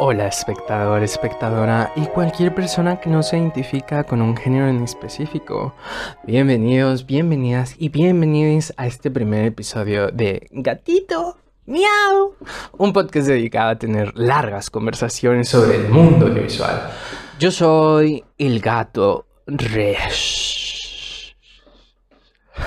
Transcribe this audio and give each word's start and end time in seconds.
Hola 0.00 0.28
espectador, 0.28 1.02
espectadora 1.02 1.92
y 1.96 2.06
cualquier 2.06 2.54
persona 2.54 3.00
que 3.00 3.10
no 3.10 3.24
se 3.24 3.36
identifica 3.36 4.04
con 4.04 4.22
un 4.22 4.36
género 4.36 4.68
en 4.68 4.84
específico. 4.84 5.74
Bienvenidos, 6.22 7.04
bienvenidas 7.04 7.74
y 7.80 7.88
bienvenidos 7.88 8.72
a 8.76 8.86
este 8.86 9.10
primer 9.10 9.46
episodio 9.46 10.06
de 10.12 10.46
Gatito 10.52 11.38
Miau, 11.66 12.36
un 12.76 12.92
podcast 12.92 13.26
dedicado 13.26 13.70
a 13.70 13.78
tener 13.80 14.16
largas 14.16 14.70
conversaciones 14.70 15.48
sobre 15.48 15.74
el 15.78 15.88
mundo 15.88 16.28
audiovisual. 16.28 16.92
Yo 17.40 17.50
soy 17.50 18.24
el 18.38 18.60
gato 18.60 19.26
Resh. 19.48 21.34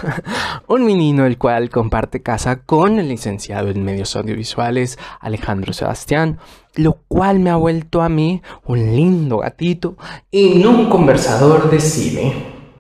un 0.68 0.86
menino 0.86 1.26
el 1.26 1.38
cual 1.38 1.70
comparte 1.70 2.22
casa 2.22 2.64
con 2.64 3.00
el 3.00 3.10
licenciado 3.10 3.70
en 3.70 3.84
medios 3.84 4.16
audiovisuales 4.16 4.98
Alejandro 5.20 5.74
Sebastián, 5.74 6.40
lo 6.76 7.00
cual 7.08 7.40
me 7.40 7.50
ha 7.50 7.56
vuelto 7.56 8.02
a 8.02 8.10
mí 8.10 8.42
un 8.66 8.96
lindo 8.96 9.38
gatito 9.40 9.96
y 10.30 10.64
un 10.66 10.90
conversador 10.90 11.70
de 11.70 11.80
cine. 11.80 12.34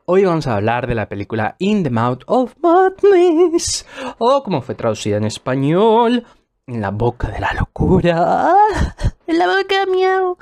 Hoy 0.05 0.25
vamos 0.25 0.47
a 0.47 0.55
hablar 0.55 0.87
de 0.87 0.95
la 0.95 1.07
película 1.07 1.55
In 1.59 1.83
the 1.83 1.89
Mouth 1.89 2.23
of 2.27 2.53
Madness, 2.61 3.85
o 4.17 4.43
como 4.43 4.61
fue 4.61 4.75
traducida 4.75 5.17
en 5.17 5.25
español, 5.25 6.25
En 6.67 6.79
la 6.79 6.91
boca 6.91 7.27
de 7.29 7.39
la 7.39 7.53
locura, 7.53 8.53
en 9.27 9.37
la 9.37 9.47
boca 9.47 9.85
miau, 9.91 10.37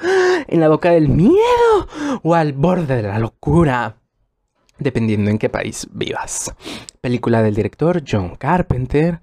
en 0.47 0.59
la 0.59 0.69
boca 0.69 0.91
del 0.91 1.09
miedo, 1.09 1.87
o 2.23 2.35
al 2.35 2.53
borde 2.53 2.97
de 2.97 3.03
la 3.03 3.19
locura 3.19 3.95
dependiendo 4.79 5.29
en 5.29 5.37
qué 5.37 5.49
país 5.49 5.87
vivas. 5.91 6.53
Película 7.01 7.43
del 7.43 7.55
director 7.55 8.01
John 8.07 8.35
Carpenter. 8.35 9.19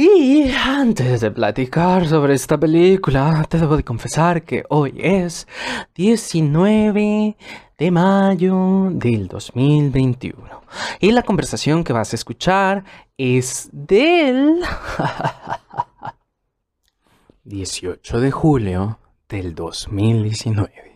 Y 0.00 0.48
antes 0.52 1.22
de 1.22 1.32
platicar 1.32 2.06
sobre 2.06 2.34
esta 2.34 2.56
película, 2.56 3.44
te 3.48 3.58
debo 3.58 3.76
de 3.76 3.82
confesar 3.82 4.44
que 4.44 4.62
hoy 4.68 4.94
es 4.96 5.48
19 5.96 7.36
de 7.76 7.90
mayo 7.90 8.90
del 8.92 9.26
2021. 9.26 10.62
Y 11.00 11.10
la 11.10 11.24
conversación 11.24 11.82
que 11.82 11.92
vas 11.92 12.12
a 12.12 12.16
escuchar 12.16 12.84
es 13.16 13.70
del 13.72 14.60
18 17.42 18.20
de 18.20 18.30
julio 18.30 19.00
del 19.28 19.56
2019 19.56 20.87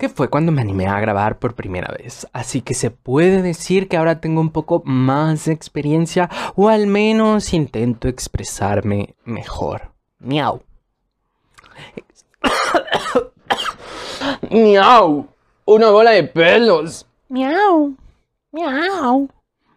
que 0.00 0.08
fue 0.08 0.30
cuando 0.30 0.50
me 0.50 0.62
animé 0.62 0.86
a 0.86 0.98
grabar 0.98 1.38
por 1.38 1.54
primera 1.54 1.94
vez. 1.94 2.26
Así 2.32 2.62
que 2.62 2.72
se 2.72 2.90
puede 2.90 3.42
decir 3.42 3.86
que 3.86 3.98
ahora 3.98 4.18
tengo 4.18 4.40
un 4.40 4.50
poco 4.50 4.82
más 4.86 5.44
de 5.44 5.52
experiencia 5.52 6.30
o 6.56 6.70
al 6.70 6.86
menos 6.86 7.52
intento 7.52 8.08
expresarme 8.08 9.14
mejor. 9.24 9.92
Miau. 10.18 10.62
Miau. 14.50 15.28
Una 15.66 15.90
bola 15.90 16.12
de 16.12 16.24
pelos. 16.24 17.06
Miau. 17.28 17.94
Miau. 18.52 19.28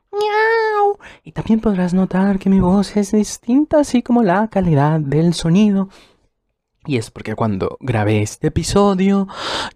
Miau. 0.10 1.00
Y 1.24 1.34
también 1.34 1.60
podrás 1.60 1.94
notar 1.94 2.40
que 2.40 2.50
mi 2.50 2.62
voz 2.62 2.96
es 2.96 3.12
distinta, 3.12 3.80
así 3.80 4.02
como 4.02 4.24
la 4.24 4.48
calidad 4.48 5.02
del 5.02 5.34
sonido. 5.34 5.90
Y 6.86 6.98
es 6.98 7.12
porque 7.12 7.36
cuando 7.36 7.78
grabé 7.80 8.22
este 8.22 8.48
episodio, 8.48 9.28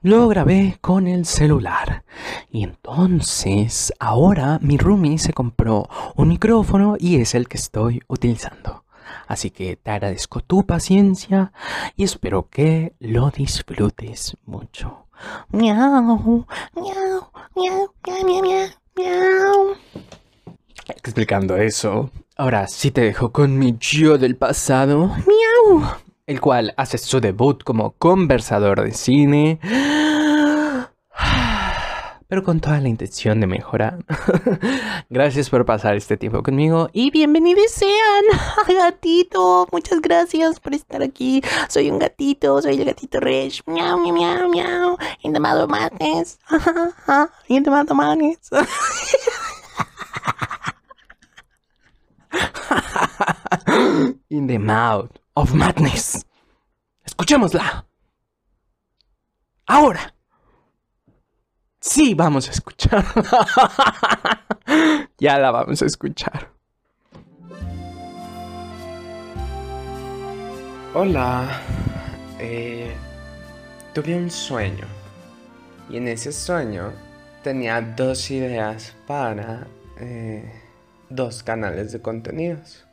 lo 0.01 0.27
grabé 0.27 0.77
con 0.81 1.07
el 1.07 1.25
celular. 1.25 2.03
Y 2.51 2.63
entonces, 2.63 3.93
ahora 3.99 4.59
mi 4.61 4.77
roomie 4.77 5.17
se 5.17 5.31
compró 5.31 5.87
un 6.15 6.27
micrófono 6.27 6.97
y 6.99 7.21
es 7.21 7.33
el 7.33 7.47
que 7.47 7.57
estoy 7.57 8.01
utilizando. 8.07 8.83
Así 9.25 9.51
que 9.51 9.77
te 9.77 9.91
agradezco 9.91 10.41
tu 10.41 10.65
paciencia 10.65 11.53
y 11.95 12.03
espero 12.03 12.49
que 12.49 12.93
lo 12.99 13.29
disfrutes 13.29 14.35
mucho. 14.45 15.07
Miau, 15.51 16.01
miau, 16.01 16.45
miau, 16.75 17.29
miau, 17.55 18.43
miau, 18.43 18.69
miau. 18.97 19.75
Explicando 20.89 21.55
eso, 21.55 22.11
ahora 22.35 22.67
sí 22.67 22.91
te 22.91 23.01
dejo 23.01 23.31
con 23.31 23.57
mi 23.57 23.77
yo 23.79 24.17
del 24.17 24.35
pasado. 24.35 25.07
Miau 25.07 26.06
el 26.27 26.41
cual 26.41 26.73
hace 26.75 26.97
su 26.97 27.19
debut 27.21 27.63
como 27.63 27.91
conversador 27.91 28.83
de 28.83 28.91
cine, 28.91 29.59
pero 32.27 32.43
con 32.43 32.59
toda 32.59 32.81
la 32.81 32.89
intención 32.89 33.39
de 33.39 33.47
mejorar. 33.47 34.03
gracias 35.09 35.49
por 35.49 35.65
pasar 35.65 35.95
este 35.95 36.17
tiempo 36.17 36.43
conmigo 36.43 36.89
y 36.91 37.11
bienvenidos 37.11 37.71
sean, 37.71 38.25
gatito. 38.67 39.69
Muchas 39.71 40.01
gracias 40.01 40.59
por 40.59 40.73
estar 40.75 41.01
aquí. 41.01 41.41
Soy 41.69 41.89
un 41.89 41.97
gatito, 41.97 42.61
soy 42.61 42.75
el 42.75 42.83
gatito 42.83 43.21
Rich. 43.21 43.63
Miau, 43.65 43.97
miau, 43.97 44.13
miau, 44.13 44.49
miau. 44.49 44.97
In 45.21 45.31
the 45.31 45.39
mouth 45.39 45.61
of 45.61 45.69
madness. 45.69 46.39
In 47.49 47.63
the 54.47 54.59
mouth 54.59 55.09
of 55.37 55.53
madness. 55.53 56.25
Escuchémosla. 57.05 57.85
Ahora. 59.67 60.15
Sí, 61.79 62.15
vamos 62.15 62.47
a 62.47 62.51
escuchar. 62.51 63.05
ya 65.19 65.37
la 65.37 65.51
vamos 65.51 65.79
a 65.83 65.85
escuchar. 65.85 66.49
Hola. 70.95 71.61
Eh, 72.39 72.95
tuve 73.93 74.15
un 74.15 74.31
sueño. 74.31 74.87
Y 75.87 75.97
en 75.97 76.07
ese 76.07 76.31
sueño 76.31 76.93
tenía 77.43 77.79
dos 77.79 78.31
ideas 78.31 78.95
para 79.05 79.67
eh, 79.99 80.51
dos 81.09 81.43
canales 81.43 81.91
de 81.91 82.01
contenidos. 82.01 82.86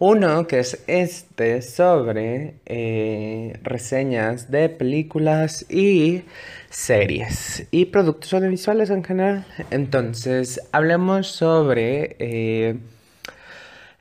Uno 0.00 0.46
que 0.46 0.60
es 0.60 0.84
este 0.86 1.60
sobre 1.60 2.54
eh, 2.66 3.58
reseñas 3.64 4.48
de 4.48 4.68
películas 4.68 5.68
y 5.68 6.22
series 6.70 7.66
y 7.72 7.86
productos 7.86 8.32
audiovisuales 8.32 8.90
en 8.90 9.02
general. 9.02 9.44
Entonces, 9.72 10.60
hablemos 10.70 11.26
sobre 11.26 12.14
eh, 12.20 12.78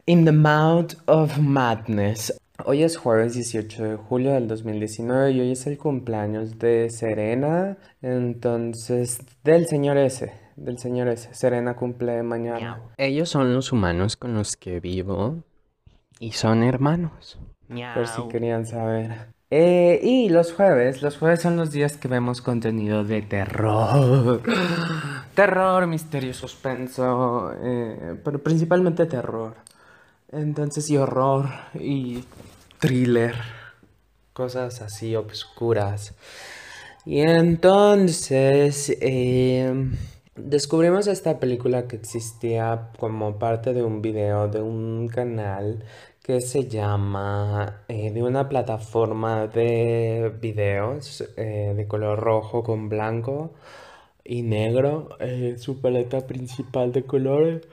In 0.05 0.25
the 0.25 0.31
Mouth 0.31 0.93
of 1.07 1.39
Madness. 1.39 2.31
Hoy 2.63 2.83
es 2.83 2.95
jueves 2.95 3.33
18 3.33 3.83
de 3.83 3.95
julio 3.95 4.33
del 4.33 4.47
2019 4.47 5.31
y 5.31 5.39
hoy 5.39 5.51
es 5.53 5.65
el 5.65 5.79
cumpleaños 5.79 6.59
de 6.59 6.91
Serena, 6.91 7.75
entonces 8.03 9.21
del 9.43 9.65
señor 9.65 9.97
S. 9.97 10.31
Del 10.57 10.77
señor 10.77 11.07
S. 11.07 11.29
Serena 11.33 11.75
cumple 11.75 12.21
mañana. 12.21 12.83
Ellos 12.97 13.29
son 13.29 13.55
los 13.55 13.71
humanos 13.71 14.15
con 14.15 14.35
los 14.35 14.57
que 14.57 14.79
vivo 14.79 15.43
y 16.19 16.31
son 16.31 16.63
hermanos. 16.63 17.39
Por 17.67 18.07
si 18.07 18.21
querían 18.29 18.65
saber. 18.65 19.33
Eh, 19.49 19.99
y 20.03 20.29
los 20.29 20.53
jueves, 20.53 21.01
los 21.01 21.17
jueves 21.17 21.41
son 21.41 21.55
los 21.55 21.71
días 21.71 21.95
que 21.97 22.07
vemos 22.07 22.41
contenido 22.41 23.03
de 23.03 23.21
terror. 23.21 24.41
terror, 25.35 25.87
misterio, 25.87 26.33
suspenso, 26.33 27.53
eh, 27.61 28.19
pero 28.23 28.43
principalmente 28.43 29.05
terror. 29.05 29.55
Entonces, 30.31 30.89
y 30.89 30.97
horror, 30.97 31.49
y 31.73 32.25
thriller, 32.79 33.35
cosas 34.33 34.81
así 34.81 35.15
obscuras. 35.15 36.13
Y 37.05 37.21
entonces, 37.21 38.97
eh, 38.99 39.89
descubrimos 40.37 41.07
esta 41.07 41.39
película 41.39 41.87
que 41.87 41.95
existía 41.95 42.91
como 42.99 43.37
parte 43.39 43.73
de 43.73 43.83
un 43.83 44.01
video 44.01 44.47
de 44.47 44.61
un 44.61 45.07
canal 45.07 45.83
que 46.21 46.41
se 46.41 46.67
llama 46.67 47.83
eh, 47.87 48.11
de 48.11 48.21
una 48.21 48.49
plataforma 48.49 49.47
de 49.47 50.31
videos 50.41 51.23
eh, 51.37 51.73
de 51.75 51.87
color 51.87 52.19
rojo 52.19 52.63
con 52.63 52.89
blanco 52.89 53.53
y 54.23 54.41
negro, 54.41 55.09
eh, 55.19 55.55
su 55.57 55.79
paleta 55.79 56.27
principal 56.27 56.91
de 56.91 57.03
colores. 57.03 57.67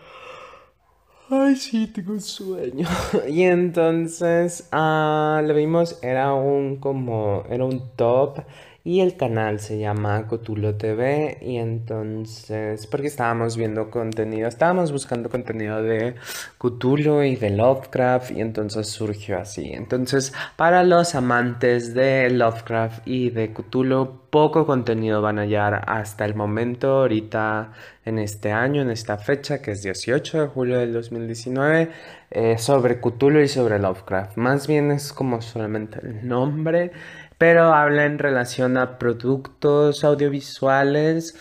Ay, 1.31 1.57
sí, 1.57 1.89
tengo 1.89 2.13
un 2.13 2.21
sueño. 2.21 2.87
y 3.29 3.43
entonces 3.43 4.69
ah, 4.71 5.43
lo 5.45 5.55
vimos, 5.55 5.99
era 6.03 6.33
un 6.35 6.77
como, 6.77 7.45
era 7.49 7.65
un 7.65 7.97
top 7.97 8.39
y 8.87 9.01
el 9.01 9.17
canal 9.17 9.61
se 9.61 9.79
llama 9.79 10.27
Cotulo 10.27 10.75
TV 10.75 11.39
y 11.41 11.57
entonces, 11.57 12.87
porque 12.87 13.07
estábamos 13.07 13.57
viendo 13.57 13.91
contenido, 13.91 14.47
estábamos 14.47 14.93
buscando 14.93 15.31
contenido 15.31 15.83
de 15.83 16.17
Cthulhu 16.59 17.23
y 17.23 17.35
de 17.37 17.49
Lovecraft 17.49 18.33
y 18.33 18.43
entonces 18.43 18.87
surgió 18.89 19.39
así. 19.39 19.73
Entonces, 19.73 20.35
para 20.57 20.85
los 20.85 21.15
amantes 21.15 21.95
de 21.95 22.29
Lovecraft 22.29 23.09
y 23.09 23.31
de 23.31 23.55
Cthulhu, 23.55 24.21
poco 24.29 24.67
contenido 24.67 25.23
van 25.23 25.39
a 25.39 25.43
hallar 25.43 25.85
hasta 25.87 26.27
el 26.27 26.35
momento, 26.35 26.89
ahorita 26.99 27.73
en 28.05 28.19
este 28.19 28.53
año, 28.53 28.83
en 28.83 28.91
esta 28.91 29.17
fecha, 29.17 29.63
que 29.63 29.71
es 29.71 29.83
18 29.83 30.43
de 30.43 30.47
julio 30.49 30.79
del 30.79 30.93
2019, 30.93 31.91
eh, 32.33 32.59
sobre 32.59 33.01
Cthulhu 33.01 33.41
y 33.41 33.49
sobre 33.49 33.79
Lovecraft. 33.79 34.37
Más 34.37 34.67
bien 34.67 34.91
es 34.91 35.13
como 35.13 35.41
solamente 35.41 36.01
el 36.03 36.27
nombre 36.27 36.91
pero 37.39 37.75
habla 37.75 38.05
en 38.07 38.19
relación 38.19 38.77
a 38.77 38.99
productos 38.99 40.05
audiovisuales 40.05 41.35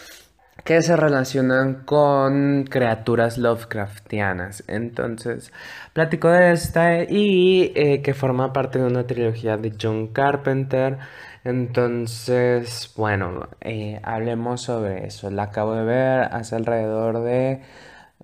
que 0.64 0.82
se 0.82 0.96
relacionan 0.96 1.84
con 1.86 2.66
criaturas 2.70 3.38
Lovecraftianas. 3.38 4.64
Entonces, 4.68 5.52
platico 5.94 6.30
de 6.30 6.52
esta 6.54 7.04
y 7.04 7.74
eh, 7.76 8.02
que 8.02 8.14
forma 8.14 8.54
parte 8.54 8.80
de 8.80 8.86
una 8.86 9.06
trilogía 9.06 9.58
de 9.58 9.74
John 9.80 10.08
Carpenter. 10.08 11.00
Entonces, 11.44 12.94
bueno, 12.96 13.50
eh, 13.62 14.00
hablemos 14.04 14.62
sobre 14.62 15.06
eso. 15.08 15.30
La 15.32 15.44
acabo 15.44 15.76
de 15.76 15.84
ver 15.84 16.22
hace 16.32 16.56
alrededor 16.56 17.24
de 17.24 17.62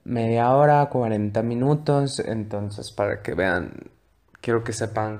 media 0.05 0.51
hora, 0.53 0.85
40 0.87 1.41
minutos. 1.43 2.19
Entonces, 2.19 2.91
para 2.91 3.21
que 3.21 3.33
vean, 3.33 3.73
quiero 4.41 4.63
que 4.63 4.73
sepan 4.73 5.17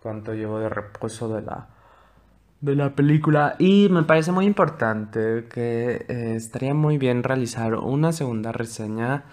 cuánto 0.00 0.34
llevo 0.34 0.60
de 0.60 0.68
reposo 0.68 1.28
de 1.34 1.42
la 1.42 1.71
de 2.62 2.76
la 2.76 2.94
película 2.94 3.56
y 3.58 3.88
me 3.90 4.04
parece 4.04 4.30
muy 4.30 4.46
importante 4.46 5.46
que 5.50 6.06
eh, 6.08 6.34
estaría 6.36 6.74
muy 6.74 6.96
bien 6.96 7.24
realizar 7.24 7.74
una 7.74 8.12
segunda 8.12 8.52
reseña 8.52 9.24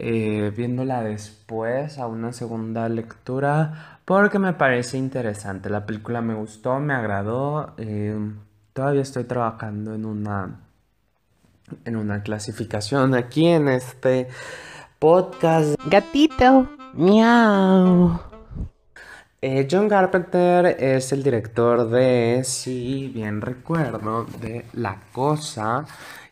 eh, 0.00 0.52
viéndola 0.54 1.02
después 1.02 1.98
a 1.98 2.08
una 2.08 2.32
segunda 2.32 2.88
lectura 2.88 4.00
porque 4.04 4.40
me 4.40 4.52
parece 4.52 4.98
interesante. 4.98 5.70
La 5.70 5.86
película 5.86 6.20
me 6.20 6.34
gustó 6.34 6.80
me 6.80 6.92
agradó 6.92 7.72
eh, 7.78 8.18
todavía 8.72 9.02
estoy 9.02 9.24
trabajando 9.24 9.94
en 9.94 10.04
una 10.04 10.58
en 11.84 11.96
una 11.96 12.22
clasificación 12.22 13.14
aquí 13.14 13.46
en 13.46 13.68
este 13.68 14.26
podcast. 14.98 15.76
Gatito 15.86 16.68
miau 16.94 18.31
eh, 19.42 19.66
John 19.70 19.88
Carpenter 19.88 20.66
es 20.78 21.12
el 21.12 21.22
director 21.24 21.90
de, 21.90 22.42
si 22.44 23.08
bien 23.08 23.40
recuerdo, 23.40 24.24
de 24.40 24.64
La 24.72 25.02
Cosa 25.12 25.84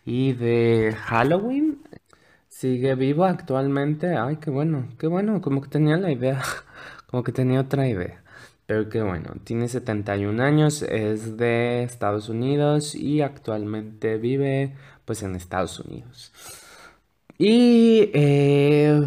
y 0.05 0.33
de 0.33 0.95
Halloween. 0.97 1.83
Sigue 2.49 2.95
vivo 2.95 3.25
actualmente. 3.25 4.17
Ay, 4.17 4.37
qué 4.37 4.51
bueno, 4.51 4.89
qué 4.99 5.09
bueno, 5.09 5.41
como 5.43 5.61
que 5.61 5.69
tenía 5.69 5.97
la 5.97 6.13
idea, 6.13 6.41
como 7.11 7.25
que 7.25 7.33
tenía 7.33 7.61
otra 7.61 7.89
idea. 7.89 8.23
Pero 8.67 8.89
qué 8.89 9.03
bueno, 9.03 9.35
tiene 9.45 9.69
71 9.69 10.41
años, 10.43 10.83
es 10.83 11.37
de 11.37 11.83
Estados 11.83 12.29
Unidos 12.29 12.95
y 12.95 13.23
actualmente 13.23 14.19
vive 14.19 14.77
pues 15.05 15.23
en 15.25 15.35
Estados 15.35 15.81
Unidos. 15.81 16.33
Y 17.39 18.11
eh, 18.15 19.03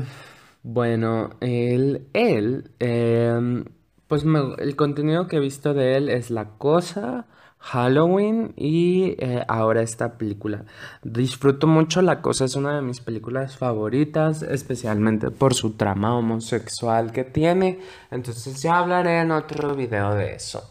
bueno, 0.63 1.29
él, 1.39 2.07
él 2.13 2.71
em, 2.79 3.65
pues 4.07 4.23
el 4.23 4.75
contenido 4.75 5.27
que 5.27 5.38
he 5.38 5.39
visto 5.39 5.73
de 5.73 5.97
él 5.97 6.09
es 6.09 6.29
La 6.29 6.45
Cosa, 6.57 7.25
Halloween 7.63 8.53
y 8.57 9.15
eh, 9.19 9.44
ahora 9.47 9.81
esta 9.81 10.17
película. 10.17 10.65
Disfruto 11.01 11.65
mucho 11.65 12.01
La 12.01 12.21
Cosa, 12.21 12.44
es 12.45 12.55
una 12.55 12.75
de 12.75 12.81
mis 12.81 13.00
películas 13.00 13.57
favoritas, 13.57 14.44
especialmente 14.44 15.31
por 15.31 15.53
su 15.53 15.71
trama 15.71 16.15
homosexual 16.17 17.13
que 17.13 17.23
tiene. 17.23 17.79
Entonces 18.11 18.61
ya 18.61 18.79
hablaré 18.79 19.21
en 19.21 19.31
otro 19.31 19.75
video 19.75 20.13
de 20.13 20.35
eso. 20.35 20.69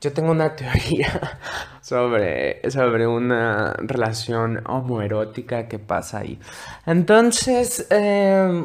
Yo 0.00 0.12
tengo 0.12 0.30
una 0.30 0.54
teoría 0.56 1.38
sobre, 1.82 2.70
sobre 2.70 3.08
una 3.08 3.74
relación 3.78 4.62
homoerótica 4.66 5.66
que 5.66 5.80
pasa 5.80 6.18
ahí. 6.20 6.38
Entonces, 6.86 7.88
eh, 7.90 8.64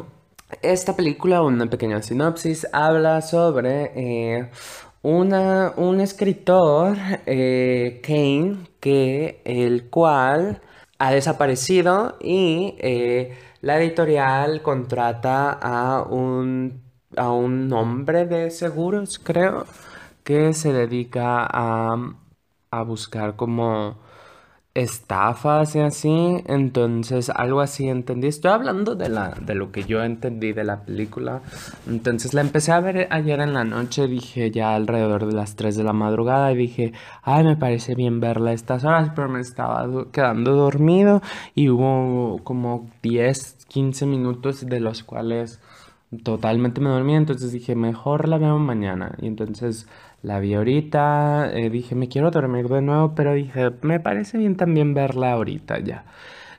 esta 0.62 0.96
película, 0.96 1.42
una 1.42 1.66
pequeña 1.66 2.02
sinopsis, 2.02 2.66
habla 2.72 3.22
sobre 3.22 3.92
eh, 3.94 4.50
una, 5.02 5.72
un 5.76 6.00
escritor, 6.00 6.96
eh, 7.26 8.00
Kane, 8.02 8.66
que, 8.80 9.40
el 9.44 9.88
cual 9.90 10.62
ha 10.98 11.12
desaparecido 11.12 12.16
y 12.20 12.76
eh, 12.78 13.36
la 13.60 13.78
editorial 13.80 14.62
contrata 14.62 15.50
a 15.52 16.02
un, 16.02 16.82
a 17.16 17.30
un 17.32 17.72
hombre 17.72 18.26
de 18.26 18.50
seguros, 18.50 19.18
creo, 19.18 19.66
que 20.24 20.54
se 20.54 20.72
dedica 20.72 21.46
a, 21.50 21.96
a 22.70 22.82
buscar 22.82 23.36
como 23.36 23.98
estafas 24.76 25.74
y 25.74 25.80
así, 25.80 26.42
entonces 26.46 27.30
algo 27.30 27.62
así 27.62 27.88
entendí. 27.88 28.26
Estoy 28.26 28.50
hablando 28.50 28.94
de 28.94 29.08
la 29.08 29.30
de 29.30 29.54
lo 29.54 29.72
que 29.72 29.84
yo 29.84 30.04
entendí 30.04 30.52
de 30.52 30.64
la 30.64 30.82
película. 30.82 31.40
Entonces 31.88 32.34
la 32.34 32.42
empecé 32.42 32.72
a 32.72 32.80
ver 32.80 33.08
ayer 33.10 33.40
en 33.40 33.54
la 33.54 33.64
noche, 33.64 34.06
dije 34.06 34.50
ya 34.50 34.74
alrededor 34.74 35.24
de 35.26 35.32
las 35.32 35.56
3 35.56 35.76
de 35.76 35.84
la 35.84 35.94
madrugada 35.94 36.52
y 36.52 36.56
dije, 36.56 36.92
"Ay, 37.22 37.42
me 37.44 37.56
parece 37.56 37.94
bien 37.94 38.20
verla 38.20 38.50
a 38.50 38.52
estas 38.52 38.84
horas", 38.84 39.10
pero 39.16 39.30
me 39.30 39.40
estaba 39.40 39.88
quedando 40.12 40.54
dormido 40.54 41.22
y 41.54 41.70
hubo 41.70 42.38
como 42.44 42.90
10, 43.02 43.56
15 43.68 44.04
minutos 44.04 44.66
de 44.66 44.80
los 44.80 45.02
cuales 45.02 45.58
totalmente 46.22 46.80
me 46.82 46.90
dormí, 46.90 47.14
entonces 47.14 47.50
dije, 47.50 47.74
"Mejor 47.74 48.28
la 48.28 48.36
veo 48.36 48.58
mañana." 48.58 49.16
Y 49.22 49.26
entonces 49.26 49.88
la 50.22 50.40
vi 50.40 50.54
ahorita, 50.54 51.50
eh, 51.52 51.70
dije, 51.70 51.94
me 51.94 52.08
quiero 52.08 52.30
dormir 52.30 52.68
de 52.68 52.82
nuevo, 52.82 53.14
pero 53.14 53.34
dije, 53.34 53.70
me 53.82 54.00
parece 54.00 54.38
bien 54.38 54.56
también 54.56 54.94
verla 54.94 55.32
ahorita 55.32 55.78
ya. 55.78 56.04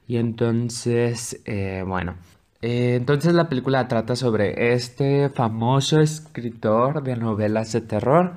Y 0.07 0.18
entonces, 0.18 1.42
eh, 1.45 1.83
bueno, 1.86 2.15
eh, 2.62 2.95
entonces 2.95 3.33
la 3.33 3.50
película 3.50 3.88
trata 3.88 4.15
sobre 4.15 4.74
este 4.74 5.30
famoso 5.30 6.00
escritor 6.00 7.04
de 7.04 7.18
novelas 7.18 7.71
de 7.74 7.81
terror, 7.81 8.36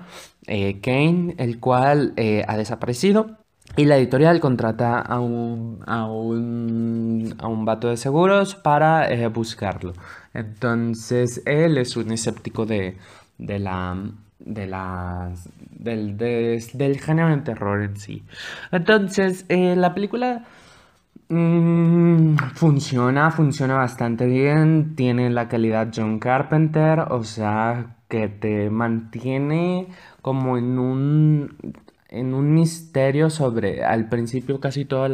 Kane, 0.82 1.36
el 1.38 1.60
cual 1.60 2.14
ha 2.48 2.56
desaparecido. 2.56 3.36
Y 3.76 3.84
la 3.84 3.98
editorial 3.98 4.40
contrata 4.40 4.98
a 5.00 5.20
un, 5.20 5.80
a 5.86 6.06
un, 6.06 7.36
a 7.38 7.46
un 7.46 7.64
vato 7.64 7.88
de 7.88 7.96
seguros 7.96 8.56
para 8.56 9.08
buscarlo. 9.28 9.92
Entonces 10.34 11.42
él 11.46 11.78
es 11.78 11.96
un 11.96 12.10
escéptico 12.10 12.66
de, 12.66 12.96
de 13.38 13.58
la 13.60 13.96
de 14.40 14.66
las 14.66 15.48
del, 15.70 16.16
del 16.16 17.00
género 17.00 17.28
de 17.28 17.42
terror 17.42 17.82
en 17.82 17.96
sí. 17.96 18.22
Entonces, 18.72 19.44
eh, 19.48 19.76
la 19.76 19.94
película 19.94 20.44
mm, 21.28 22.36
funciona, 22.54 23.30
funciona 23.30 23.76
bastante 23.76 24.26
bien, 24.26 24.94
tiene 24.96 25.30
la 25.30 25.48
calidad 25.48 25.88
John 25.94 26.18
Carpenter, 26.18 27.00
o 27.10 27.24
sea, 27.24 27.96
que 28.08 28.28
te 28.28 28.70
mantiene 28.70 29.88
como 30.22 30.58
en 30.58 30.78
un 30.78 31.56
en 32.10 32.34
un 32.34 32.52
misterio 32.52 33.30
sobre, 33.30 33.84
al 33.84 34.08
principio 34.08 34.60
casi 34.60 34.84
todos 34.84 35.10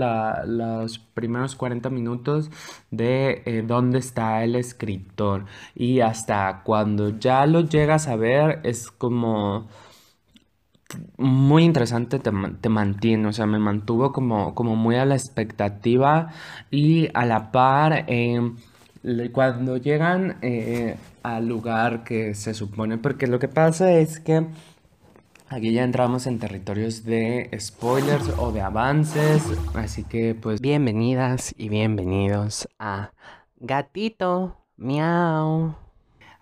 los 0.47 0.99
primeros 0.99 1.55
40 1.55 1.91
minutos 1.91 2.51
de 2.91 3.43
eh, 3.45 3.63
dónde 3.67 3.99
está 3.99 4.43
el 4.43 4.57
escritor. 4.57 5.45
Y 5.75 6.01
hasta 6.01 6.63
cuando 6.65 7.19
ya 7.19 7.47
lo 7.47 7.61
llegas 7.61 8.09
a 8.09 8.17
ver 8.17 8.61
es 8.65 8.91
como 8.91 9.69
muy 11.19 11.65
interesante, 11.65 12.19
te, 12.19 12.31
te, 12.61 12.69
mantiene, 12.69 13.29
o 13.29 13.33
sea, 13.33 13.47
me 13.47 13.59
mantuvo 13.59 14.13
como, 14.13 14.55
como 14.55 14.77
muy 14.77 14.97
a 14.97 15.05
la 15.05 15.17
expectativa 15.17 16.29
y 16.71 17.09
a 17.13 17.25
la 17.27 17.51
par 17.51 18.05
em, 18.07 18.57
cuando 19.33 19.77
llegan 19.77 20.39
eh, 20.43 20.97
al 21.23 21.47
lugar 21.49 22.05
que 22.05 22.35
se 22.35 22.55
supone, 22.55 22.99
porque 22.99 23.27
lo 23.27 23.39
que 23.39 23.49
pasa 23.49 23.93
es 23.93 24.21
que 24.21 24.47
Aquí 25.49 25.73
ya 25.73 25.85
entramos 25.85 26.27
en 26.27 26.41
territorios 26.41 27.05
de 27.05 27.49
spoilers 27.57 28.31
o 28.37 28.51
de 28.51 28.63
avances, 28.63 29.45
así 29.75 30.03
que 30.03 30.35
pues 30.35 30.61
bienvenidas 30.61 31.55
y 31.57 31.69
bienvenidos 31.69 32.69
a 32.81 33.13
Gatito 33.61 34.57
Miau. 34.77 35.77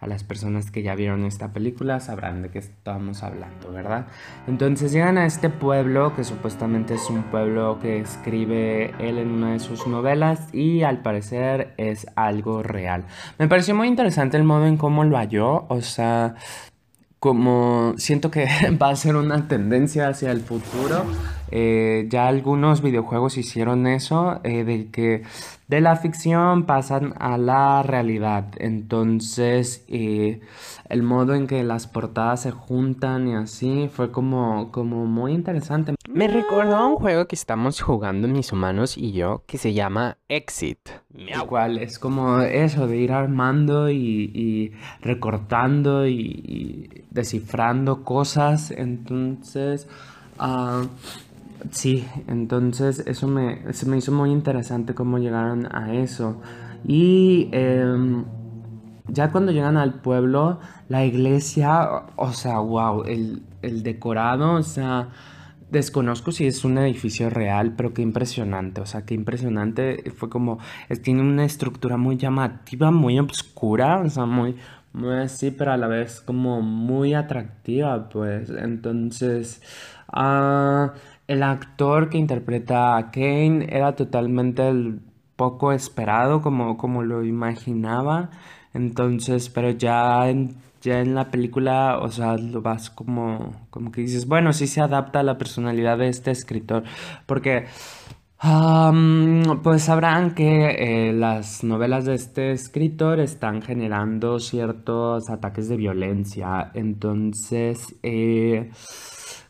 A 0.01 0.07
las 0.07 0.25
personas 0.25 0.71
que 0.71 0.83
ya 0.83 0.95
vieron 0.95 1.27
esta 1.27 1.53
película 1.53 2.01
sabrán 2.01 2.41
de 2.41 2.51
qué 2.51 2.59
estamos 2.59 3.23
hablando, 3.23 3.73
¿verdad? 3.73 4.07
Entonces 4.47 4.91
llegan 4.91 5.19
a 5.19 5.27
este 5.27 5.51
pueblo 5.51 6.17
que 6.17 6.25
supuestamente 6.25 6.95
es 6.95 7.11
un 7.11 7.25
pueblo 7.25 7.79
que 7.81 8.01
escribe 8.01 8.95
él 8.99 9.19
en 9.19 9.31
una 9.31 9.53
de 9.53 9.61
sus 9.61 9.87
novelas 9.87 10.49
y 10.55 10.83
al 10.83 11.03
parecer 11.03 11.75
es 11.77 12.07
algo 12.17 12.63
real. 12.63 13.05
Me 13.39 13.49
pareció 13.49 13.75
muy 13.75 13.89
interesante 13.89 14.39
el 14.39 14.45
modo 14.45 14.67
en 14.67 14.79
cómo 14.79 15.05
lo 15.05 15.19
halló, 15.19 15.67
o 15.69 15.83
sea, 15.83 16.37
como 17.25 17.95
siento 17.97 18.31
que 18.31 18.47
va 18.83 18.91
a 18.91 18.97
ser 18.97 19.17
una 19.17 19.49
tendencia 19.49 20.09
hacia 20.09 20.31
el 20.31 20.43
futuro 20.43 21.07
eh, 21.51 22.07
ya 22.09 22.29
algunos 22.29 22.83
videojuegos 22.83 23.37
hicieron 23.37 23.87
eso, 23.87 24.41
eh, 24.45 24.65
de 24.65 24.91
que 24.91 25.23
de 25.69 25.81
la 25.81 25.97
ficción 25.97 26.67
pasan 26.67 27.15
a 27.19 27.39
la 27.39 27.83
realidad. 27.83 28.47
Entonces, 28.59 29.85
eh, 29.89 30.41
el 30.89 31.03
modo 31.03 31.35
en 31.35 31.47
que 31.47 31.65
las 31.65 31.87
portadas 31.87 32.43
se 32.43 32.51
juntan 32.51 33.29
y 33.29 33.35
así 33.35 33.89
fue 33.93 34.11
como, 34.11 34.71
como 34.71 35.07
muy 35.07 35.33
interesante. 35.33 35.95
Me 36.09 36.29
recordó 36.29 36.77
a 36.77 36.87
un 36.87 36.97
juego 36.97 37.27
que 37.27 37.35
estamos 37.35 37.81
jugando 37.81 38.29
mis 38.29 38.53
humanos 38.53 38.99
y 38.99 39.13
yo 39.13 39.43
que 39.47 39.59
se 39.59 39.73
llama 39.73 40.19
Exit. 40.29 40.91
Igual 41.15 41.79
es 41.79 41.99
como 41.99 42.41
eso 42.41 42.87
de 42.87 42.99
ir 42.99 43.13
armando 43.13 43.91
y, 43.91 44.73
recortando 45.01 46.07
y, 46.07 47.05
descifrando 47.11 48.05
cosas. 48.05 48.71
Entonces, 48.71 49.89
ah, 50.39 50.83
sí, 51.71 52.07
entonces 52.29 53.05
eso 53.07 53.29
me, 53.29 53.73
se 53.73 53.87
me 53.87 53.97
hizo 53.99 54.13
muy 54.13 54.31
interesante 54.31 54.95
cómo 54.95 55.19
llegaron 55.19 55.75
a 55.75 55.95
eso. 55.95 56.41
Y 56.87 57.49
em, 57.53 58.25
ya 59.09 59.31
cuando 59.33 59.53
llegan 59.53 59.77
al 59.77 60.01
pueblo, 60.01 60.61
la 60.89 61.05
iglesia, 61.05 61.89
o 62.17 62.33
sea, 62.33 62.59
wow, 62.59 63.05
el, 63.05 63.43
el 63.63 63.83
decorado, 63.83 64.55
o 64.55 64.63
sea 64.63 65.09
Desconozco 65.75 66.31
si 66.31 66.47
es 66.47 66.65
un 66.65 66.79
edificio 66.79 67.31
real, 67.31 67.75
pero 67.77 67.93
qué 67.93 68.01
impresionante, 68.03 68.81
o 68.81 68.87
sea, 68.87 69.05
qué 69.05 69.15
impresionante. 69.15 70.09
Fue 70.17 70.29
como, 70.31 70.61
tiene 71.03 71.23
una 71.23 71.45
estructura 71.45 71.97
muy 71.97 72.17
llamativa, 72.17 72.93
muy 72.93 73.19
oscura, 73.19 73.99
o 73.99 74.09
sea, 74.09 74.25
muy, 74.25 74.55
muy 74.93 75.17
así, 75.17 75.51
pero 75.51 75.73
a 75.73 75.77
la 75.77 75.89
vez 75.89 76.21
como 76.21 76.63
muy 76.63 77.15
atractiva, 77.15 78.09
pues. 78.09 78.51
Entonces, 78.51 79.63
ah, 80.07 80.95
el 81.29 81.43
actor 81.43 82.11
que 82.11 82.19
interpreta 82.19 82.97
a 82.97 83.11
Kane 83.11 83.67
era 83.71 83.97
totalmente 83.97 84.69
el 84.69 85.01
poco 85.37 85.73
esperado, 85.73 86.43
como, 86.43 86.77
como 86.77 87.03
lo 87.03 87.25
imaginaba. 87.25 88.31
Entonces, 88.73 89.49
pero 89.51 89.71
ya 89.71 90.29
en 90.29 90.57
ya 90.85 91.01
en 91.01 91.15
la 91.15 91.31
película, 91.31 91.99
o 91.99 92.11
sea, 92.11 92.37
lo 92.37 92.61
vas 92.61 92.91
como, 92.91 93.67
como 93.71 93.91
que 93.91 94.03
dices, 94.03 94.29
bueno, 94.29 94.53
sí 94.53 94.67
se 94.67 94.83
adapta 94.83 95.21
a 95.21 95.23
la 95.23 95.39
personalidad 95.39 95.99
de 95.99 96.09
este 96.09 96.31
escritor, 96.31 96.85
porque 97.27 97.67
pues 99.63 99.83
sabrán 99.83 100.35
que 100.35 101.09
eh, 101.09 101.13
las 101.15 101.65
novelas 101.65 102.05
de 102.05 102.15
este 102.15 102.53
escritor 102.53 103.19
están 103.19 103.63
generando 103.63 104.39
ciertos 104.39 105.31
ataques 105.31 105.69
de 105.69 105.77
violencia, 105.77 106.71
entonces... 106.75 107.97
Eh, 108.03 108.71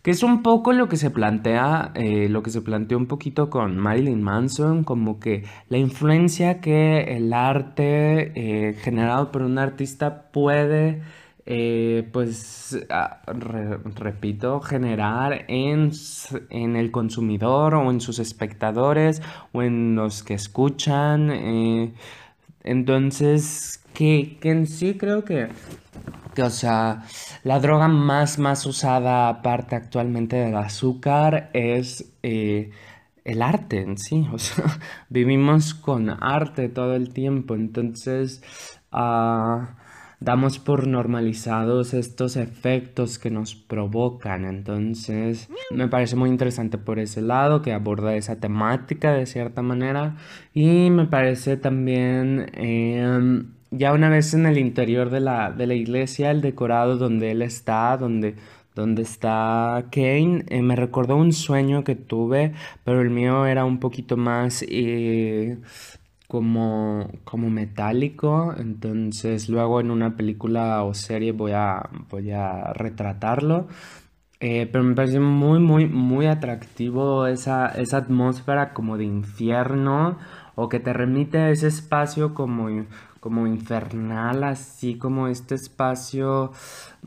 que 0.05 0.13
es 0.13 0.23
un 0.23 0.45
poco 0.45 0.73
lo 0.73 0.89
que 0.89 0.97
se 0.97 1.11
plantea, 1.11 1.91
eh, 1.97 2.29
lo 2.29 2.45
que 2.45 2.51
se 2.51 2.61
planteó 2.61 2.97
un 2.97 3.07
poquito 3.07 3.51
con 3.51 3.77
Marilyn 3.77 4.23
Manson, 4.23 4.85
como 4.85 5.19
que 5.19 5.43
la 5.69 5.79
influencia 5.79 6.61
que 6.61 7.17
el 7.17 7.33
arte 7.33 8.77
generado 8.85 9.33
por 9.33 9.43
un 9.43 9.59
artista 9.59 10.31
puede 10.31 11.03
eh, 11.47 12.09
pues, 12.11 12.79
repito, 13.97 14.61
generar 14.61 15.45
en, 15.49 15.91
en, 16.49 16.77
el 16.77 16.91
consumidor 16.91 17.75
o 17.75 17.91
en 17.91 18.01
sus 18.01 18.19
espectadores 18.19 19.21
o 19.53 19.63
en 19.63 19.95
los 19.95 20.23
que 20.23 20.35
escuchan. 20.35 21.31
Eh, 21.31 21.93
entonces, 22.63 23.85
que, 23.93 24.39
en 24.43 24.67
sí 24.67 24.95
creo 24.95 25.25
que, 25.25 25.49
que, 26.24 26.24
o 26.43 26.51
sea, 26.51 27.05
la 27.43 27.61
droga 27.61 27.89
más, 27.89 28.39
más 28.39 28.67
usada 28.67 29.29
aparte 29.29 29.77
actualmente 29.77 30.37
del 30.37 30.57
azúcar 30.57 31.51
es... 31.53 32.13
Eh, 32.23 32.71
el 33.25 33.41
arte 33.41 33.81
en 33.81 33.97
sí, 33.97 34.27
o 34.33 34.39
sea, 34.39 34.67
vivimos 35.09 35.75
con 35.75 36.11
arte 36.11 36.69
todo 36.69 36.95
el 36.95 37.13
tiempo, 37.15 37.55
entonces, 37.55 38.43
uh, 38.93 39.65
damos 40.25 40.59
por 40.59 40.87
normalizados 40.87 41.93
estos 41.95 42.37
efectos 42.37 43.19
que 43.19 43.31
nos 43.31 43.55
provocan. 43.55 44.45
Entonces, 44.45 45.49
me 45.71 45.89
parece 45.89 46.17
muy 46.17 46.31
interesante 46.31 46.79
por 46.79 46.99
ese 46.99 47.21
lado 47.21 47.63
que 47.63 47.73
aborda 47.73 48.15
esa 48.17 48.37
temática 48.41 49.13
de 49.13 49.27
cierta 49.27 49.63
manera. 49.63 50.17
Y 50.55 50.91
me 50.91 51.07
parece 51.07 51.57
también, 51.57 52.51
em, 52.55 53.54
ya 53.77 53.93
una 53.93 54.09
vez 54.09 54.35
en 54.35 54.47
el 54.47 54.59
interior 54.59 55.11
de 55.11 55.21
la, 55.21 55.51
de 55.53 55.67
la 55.67 55.75
iglesia, 55.75 56.31
el 56.31 56.41
decorado 56.41 56.97
donde 56.97 57.31
él 57.33 57.43
está, 57.43 57.97
donde 57.97 58.37
donde 58.75 59.03
está 59.03 59.87
Kane, 59.93 60.45
eh, 60.49 60.63
me 60.63 60.77
recordó 60.77 61.17
un 61.17 61.33
sueño 61.33 61.85
que 61.85 61.95
tuve, 61.95 62.55
pero 62.85 63.01
el 63.03 63.11
mío 63.11 63.47
era 63.47 63.65
un 63.65 63.79
poquito 63.79 64.17
más 64.17 64.65
eh, 64.69 65.59
como, 66.29 67.09
como 67.25 67.51
metálico, 67.51 68.55
entonces 68.59 69.49
luego 69.49 69.81
en 69.81 69.91
una 69.91 70.17
película 70.17 70.83
o 70.83 70.95
serie 70.95 71.33
voy 71.33 71.53
a, 71.53 71.89
voy 72.11 72.33
a 72.33 72.73
retratarlo. 72.73 73.69
Eh, 74.41 74.69
pero 74.71 74.85
me 74.85 74.95
parece 74.95 75.21
muy, 75.21 75.59
muy, 75.61 75.87
muy 75.87 76.27
atractivo 76.27 77.27
esa, 77.27 77.69
esa 77.69 77.99
atmósfera 77.99 78.75
como 78.75 78.99
de 78.99 79.05
infierno 79.05 80.19
o 80.55 80.69
que 80.69 80.81
te 80.81 80.93
remite 80.93 81.39
a 81.39 81.51
ese 81.51 81.69
espacio 81.69 82.35
como 82.35 82.69
como 83.25 83.47
infernal, 83.47 84.45
así 84.45 84.99
como 84.99 85.29
este 85.29 85.55
espacio 85.55 86.53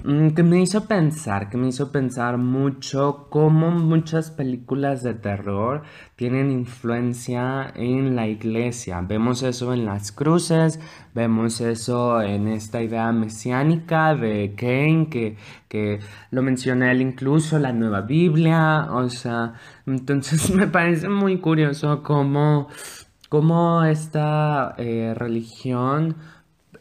mm, 0.04 0.30
que 0.30 0.42
me 0.42 0.60
hizo 0.60 0.88
pensar, 0.88 1.48
que 1.48 1.58
me 1.58 1.68
hizo 1.68 1.92
pensar 1.92 2.40
mucho 2.40 3.28
cómo 3.30 3.70
muchas 3.70 4.32
películas 4.32 5.04
de 5.04 5.14
terror 5.14 5.84
tienen 6.16 6.50
influencia 6.50 7.72
en 7.76 8.16
la 8.16 8.26
iglesia. 8.28 9.00
Vemos 9.02 9.44
eso 9.44 9.76
en 9.76 9.86
las 9.86 10.12
cruces, 10.12 10.80
vemos 11.14 11.62
eso 11.62 12.20
en 12.24 12.48
esta 12.48 12.82
idea 12.82 13.12
mesiánica 13.12 14.16
de 14.16 14.56
Kane, 14.58 15.10
que, 15.12 15.38
que 15.68 16.00
lo 16.32 16.42
menciona 16.42 16.92
él 16.92 17.04
incluso, 17.04 17.60
la 17.60 17.74
nueva 17.74 18.02
Biblia, 18.02 18.88
o 18.92 19.08
sea, 19.12 19.54
entonces 19.86 20.50
me 20.56 20.66
parece 20.66 21.10
muy 21.10 21.38
curioso 21.38 22.02
cómo 22.02 22.70
cómo 23.30 23.84
esta 23.84 24.76
eh, 24.78 25.14
religión 25.16 26.16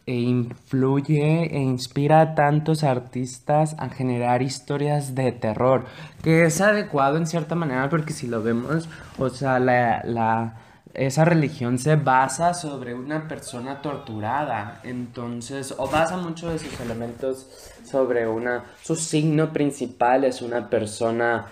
eh, 0.05 0.13
influye 0.13 1.53
e 1.53 1.59
inspira 1.59 2.21
a 2.21 2.35
tantos 2.35 2.83
artistas 2.83 3.75
a 3.77 3.89
generar 3.89 4.41
historias 4.41 5.15
de 5.15 5.33
terror, 5.33 5.85
que 6.23 6.45
es 6.45 6.61
adecuado 6.61 7.17
en 7.17 7.27
cierta 7.27 7.55
manera 7.55 7.89
porque 7.89 8.13
si 8.13 8.27
lo 8.27 8.41
vemos, 8.41 8.87
o 9.17 9.29
sea, 9.29 9.59
la, 9.59 10.55
esa 10.93 11.25
religión 11.25 11.77
se 11.77 11.97
basa 11.97 12.53
sobre 12.53 12.93
una 12.93 13.27
persona 13.27 13.81
torturada, 13.81 14.79
entonces, 14.83 15.75
o 15.77 15.89
basa 15.89 16.15
mucho 16.15 16.49
de 16.49 16.59
sus 16.59 16.79
elementos 16.79 17.45
sobre 17.83 18.27
una, 18.27 18.63
su 18.81 18.95
signo 18.95 19.51
principal 19.51 20.23
es 20.23 20.41
una 20.41 20.69
persona 20.69 21.45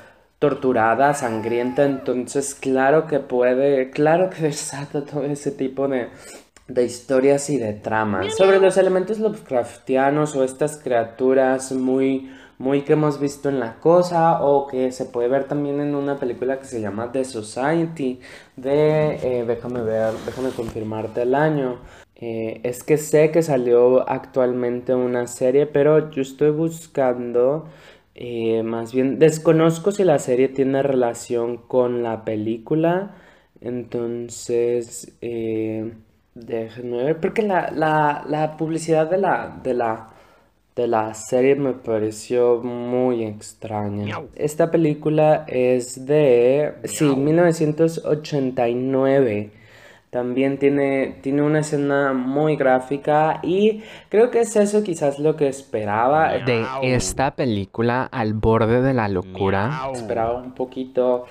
torturada, 0.46 1.16
sangrienta, 1.16 1.86
entonces 1.86 2.54
claro 2.54 3.08
que 3.08 3.20
puede, 3.20 3.90
claro 3.90 4.30
que 4.30 4.44
desata 4.52 5.04
todo 5.04 5.24
ese 5.24 5.50
tipo 5.50 5.88
de, 5.88 6.10
de 6.68 6.84
historias 6.84 7.50
y 7.50 7.58
de 7.58 7.74
tramas. 7.74 8.36
Sobre 8.36 8.60
los 8.60 8.78
elementos 8.78 9.18
Lovecraftianos 9.18 10.36
o 10.36 10.44
estas 10.44 10.78
criaturas 10.78 11.72
muy, 11.72 12.30
muy 12.60 12.84
que 12.84 12.94
hemos 12.94 13.20
visto 13.20 13.50
en 13.50 13.60
la 13.60 13.80
cosa 13.80 14.44
o 14.44 14.68
que 14.68 14.92
se 14.92 15.06
puede 15.06 15.30
ver 15.30 15.46
también 15.46 15.82
en 15.82 15.96
una 15.96 16.18
película 16.18 16.60
que 16.60 16.66
se 16.66 16.80
llama 16.80 17.12
The 17.12 17.25
Society 17.25 18.20
de, 18.56 19.16
eh, 19.24 19.46
déjame 19.48 19.82
ver, 19.82 20.14
déjame 20.28 20.50
confirmarte 20.52 21.24
el 21.24 21.34
año. 21.34 21.80
Eh, 22.18 22.62
es 22.64 22.84
que 22.84 22.98
sé 22.98 23.32
que 23.32 23.42
salió 23.42 24.08
actualmente 24.08 24.94
una 24.94 25.25
serie, 25.25 25.66
pero 25.66 26.12
yo 26.12 26.22
estoy 26.22 26.52
buscando 26.52 27.66
eh, 28.18 28.64
más 28.64 28.94
bien, 28.94 29.20
desconozco 29.20 29.92
si 29.92 30.06
la 30.06 30.20
serie 30.20 30.48
tiene 30.48 30.82
relación 30.82 31.58
con 31.58 32.02
la 32.02 32.24
película. 32.24 33.14
Entonces, 33.60 35.18
eh, 35.22 35.92
déjenme 36.34 37.04
ver. 37.04 37.20
Porque 37.20 37.42
la, 37.42 38.56
publicidad 38.58 39.10
de 39.10 39.18
la, 39.18 39.60
de, 39.62 39.74
la, 39.74 40.12
de 40.78 40.88
la 40.88 41.14
serie 41.14 41.56
me 41.56 41.74
pareció 41.74 42.64
muy 42.64 43.26
extraña. 43.26 44.22
Esta 44.36 44.72
película 44.72 45.44
es 45.48 46.06
de, 46.06 46.74
sí, 46.86 47.04
1989. 47.04 49.52
También 50.16 50.58
tiene, 50.60 51.18
tiene 51.22 51.42
una 51.42 51.60
escena 51.60 52.14
muy 52.14 52.56
gráfica 52.56 53.42
y 53.44 53.84
creo 54.08 54.32
que 54.32 54.40
es 54.40 54.56
eso 54.56 54.82
quizás 54.82 55.20
lo 55.20 55.36
que 55.36 55.50
esperaba. 55.50 56.38
De 56.38 56.66
esta 56.84 57.36
película 57.36 58.06
al 58.06 58.34
borde 58.34 58.82
de 58.82 58.94
la 58.94 59.10
locura. 59.10 59.90
Esperaba 59.92 60.42
un 60.42 60.54
poquito 60.54 61.26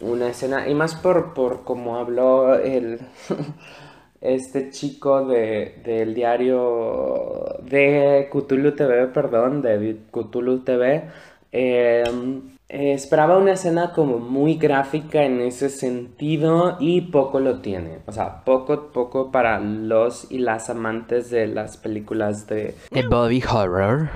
una 0.00 0.30
escena 0.30 0.68
y 0.68 0.74
más 0.74 0.96
por, 0.96 1.32
por 1.32 1.62
como 1.62 1.96
habló 1.96 2.56
el... 2.56 2.98
este 4.20 4.70
chico 4.70 5.26
de, 5.26 5.80
del 5.84 6.12
diario 6.12 7.58
de 7.62 8.28
Cthulhu 8.32 8.74
TV, 8.74 9.06
perdón, 9.14 9.62
de 9.62 9.98
Cthulhu 10.10 10.64
TV, 10.64 11.04
em, 11.52 12.53
Eh, 12.70 12.94
esperaba 12.94 13.36
una 13.36 13.52
escena 13.52 13.92
como 13.92 14.18
muy 14.18 14.54
gráfica 14.54 15.22
en 15.22 15.40
ese 15.42 15.68
sentido 15.68 16.78
y 16.80 17.02
poco 17.02 17.38
lo 17.38 17.60
tiene. 17.60 17.98
O 18.06 18.12
sea, 18.12 18.42
poco, 18.44 18.90
poco 18.90 19.30
para 19.30 19.60
los 19.60 20.30
y 20.30 20.38
las 20.38 20.70
amantes 20.70 21.30
de 21.30 21.46
las 21.46 21.76
películas 21.76 22.46
de... 22.46 22.74
De 22.90 23.06
body 23.06 23.42
horror, 23.42 24.08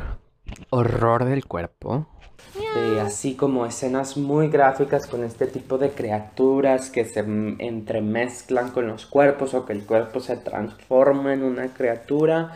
horror 0.71 1.27
del 1.27 1.45
cuerpo. 1.45 2.07
así 3.01 3.35
como 3.35 3.67
escenas 3.67 4.17
muy 4.17 4.49
gráficas 4.49 5.07
con 5.07 5.25
este 5.25 5.47
tipo 5.47 5.77
de 5.77 5.91
criaturas 5.91 6.89
que 6.89 7.05
se 7.05 7.21
entremezclan 7.21 8.71
con 8.71 8.87
los 8.89 9.05
cuerpos 9.05 9.53
o 9.53 9.67
que 9.67 9.75
el 9.75 9.85
cuerpo 9.85 10.21
se 10.21 10.39
transforma 10.39 11.35
en 11.35 11.43
una 11.43 11.69
criatura. 11.75 12.55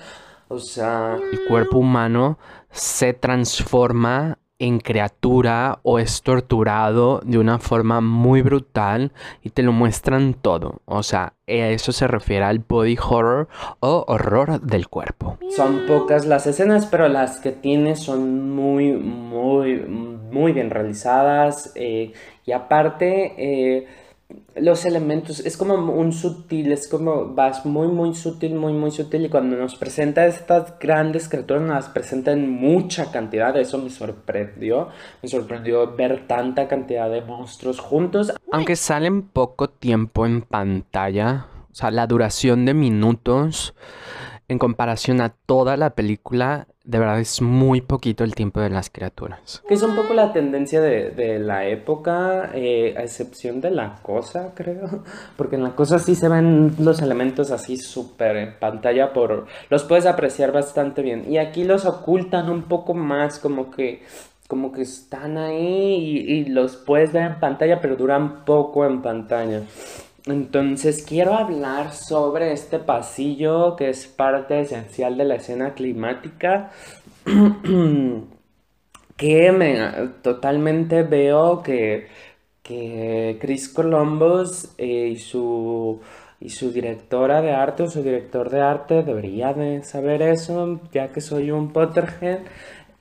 O 0.49 0.59
sea, 0.59 1.17
El 1.17 1.49
cuerpo 1.49 1.79
humano 1.79 2.39
se 2.71 3.13
transforma 3.13 4.39
en 4.63 4.79
criatura 4.79 5.81
o 5.83 5.99
es 5.99 6.23
torturado 6.23 7.21
de 7.25 7.39
una 7.39 7.59
forma 7.59 8.01
muy 8.01 8.43
brutal 8.43 9.11
y 9.43 9.51
te 9.51 9.65
lo 9.65 9.73
muestran 9.73 10.35
todo. 10.35 10.83
O 10.85 11.03
sea, 11.03 11.33
a 11.49 11.53
eso 11.53 11.91
se 11.91 12.07
refiere 12.07 12.45
al 12.45 12.61
body 12.61 12.97
horror 12.97 13.49
o 13.81 14.05
horror 14.07 14.61
del 14.61 14.87
cuerpo. 14.89 15.37
Son 15.51 15.87
pocas 15.89 16.27
las 16.27 16.47
escenas, 16.47 16.87
pero 16.87 17.09
las 17.09 17.41
que 17.41 17.51
tiene 17.51 17.97
son 17.97 18.51
muy, 18.51 18.93
muy, 18.93 19.81
muy 19.81 20.53
bien 20.53 20.71
realizadas. 20.71 21.73
eh, 21.75 22.13
y 22.47 22.53
aparte, 22.53 23.35
eh, 23.39 23.87
los 24.55 24.85
elementos, 24.85 25.41
es 25.41 25.57
como 25.57 25.75
un 25.75 26.13
sutil, 26.13 26.73
es 26.73 26.87
como, 26.87 27.35
vas 27.35 27.65
muy, 27.65 27.89
muy 27.89 28.15
sutil, 28.15 28.55
muy, 28.55 28.73
muy 28.73 28.91
sutil. 28.91 29.25
Y 29.27 29.29
cuando 29.29 29.57
nos 29.57 29.77
presenta 29.77 30.27
estas 30.27 30.79
grandes 30.79 31.29
criaturas, 31.29 31.63
nos 31.63 31.75
las 31.75 31.89
presenta 31.89 32.33
en 32.33 32.51
mucha 32.51 33.11
cantidad. 33.11 33.57
Eso 33.57 33.79
me 33.79 33.91
sorprendió. 33.91 34.89
Me 35.23 35.29
sorprendió 35.29 35.95
ver 35.95 36.27
tanta 36.27 36.69
cantidad 36.69 37.11
de 37.11 37.23
monstruos 37.23 37.81
juntos. 37.81 38.33
Aunque 38.51 38.77
salen 38.77 39.23
poco 39.23 39.69
tiempo 39.69 40.27
en 40.27 40.43
pantalla, 40.43 41.47
o 41.71 41.75
sea, 41.75 41.91
la 41.91 42.07
duración 42.07 42.65
de 42.67 42.75
minutos 42.75 43.75
en 44.49 44.59
comparación 44.59 45.21
a 45.21 45.31
toda 45.31 45.77
la 45.77 45.91
película, 45.91 46.67
de 46.85 46.99
verdad 46.99 47.21
es 47.21 47.41
muy 47.41 47.81
poquito 47.81 48.25
el 48.25 48.35
tiempo 48.35 48.61
de 48.61 48.71
las 48.71 48.91
criaturas. 48.91 49.63
Que 49.69 49.75
es 49.75 49.83
un 49.83 49.95
poco 49.95 50.15
la 50.15 50.33
tendencia 50.33 50.81
de, 50.81 51.11
de 51.11 51.39
la 51.39 51.67
época, 51.67 52.51
eh, 52.55 52.95
a 52.97 53.03
excepción 53.03 53.61
de 53.61 53.71
la 53.71 54.01
cosa, 54.03 54.53
creo. 54.55 55.05
Porque 55.37 55.57
en 55.57 55.63
la 55.63 55.75
cosa 55.75 55.99
sí 55.99 56.15
se 56.15 56.29
ven 56.29 56.75
los 56.79 57.01
elementos 57.01 57.51
así 57.51 57.77
súper 57.77 58.37
en 58.37 58.59
pantalla, 58.59 59.13
por, 59.13 59.47
los 59.71 59.85
puedes 59.85 60.07
apreciar 60.07 60.53
bastante 60.53 61.03
bien. 61.03 61.31
Y 61.31 61.39
aquí 61.39 61.65
los 61.65 61.87
ocultan 61.87 62.51
un 62.51 62.63
poco 62.63 62.95
más, 62.95 63.39
como 63.39 63.71
que, 63.71 64.03
como 64.49 64.73
que 64.73 64.83
están 64.83 65.39
ahí 65.39 65.95
y, 65.95 66.33
y 66.33 66.45
los 66.47 66.77
puedes 66.77 67.13
ver 67.13 67.23
en 67.23 67.41
pantalla, 67.41 67.81
pero 67.81 67.97
duran 67.97 68.45
poco 68.45 68.85
en 68.85 69.03
pantalla. 69.03 69.63
Entonces 70.27 71.05
quiero 71.07 71.35
hablar 71.35 71.93
sobre 71.93 72.53
este 72.53 72.79
pasillo 72.79 73.75
que 73.77 73.89
es 73.91 74.07
parte 74.07 74.61
esencial 74.61 75.17
de 75.17 75.25
la 75.25 75.35
escena 75.37 75.75
climática. 75.75 76.71
que 79.17 79.53
me 79.53 79.77
totalmente 80.23 81.03
veo 81.03 81.63
que, 81.63 82.09
que 82.63 83.39
Chris 83.41 83.69
Columbus 83.69 84.75
eh, 84.79 85.09
y 85.09 85.17
su 85.19 86.01
y 86.43 86.49
su 86.49 86.73
directora 86.73 87.41
de 87.41 87.53
arte 87.53 87.85
o 87.85 87.89
su 87.89 88.03
director 88.03 88.51
de 88.51 88.61
arte 88.61 89.05
debería 89.05 89.53
de 89.53 89.85
saber 89.85 90.23
eso, 90.23 90.81
ya 90.93 91.09
que 91.09 91.21
soy 91.21 91.53
un 91.53 91.73
Potterhead. 91.73 92.41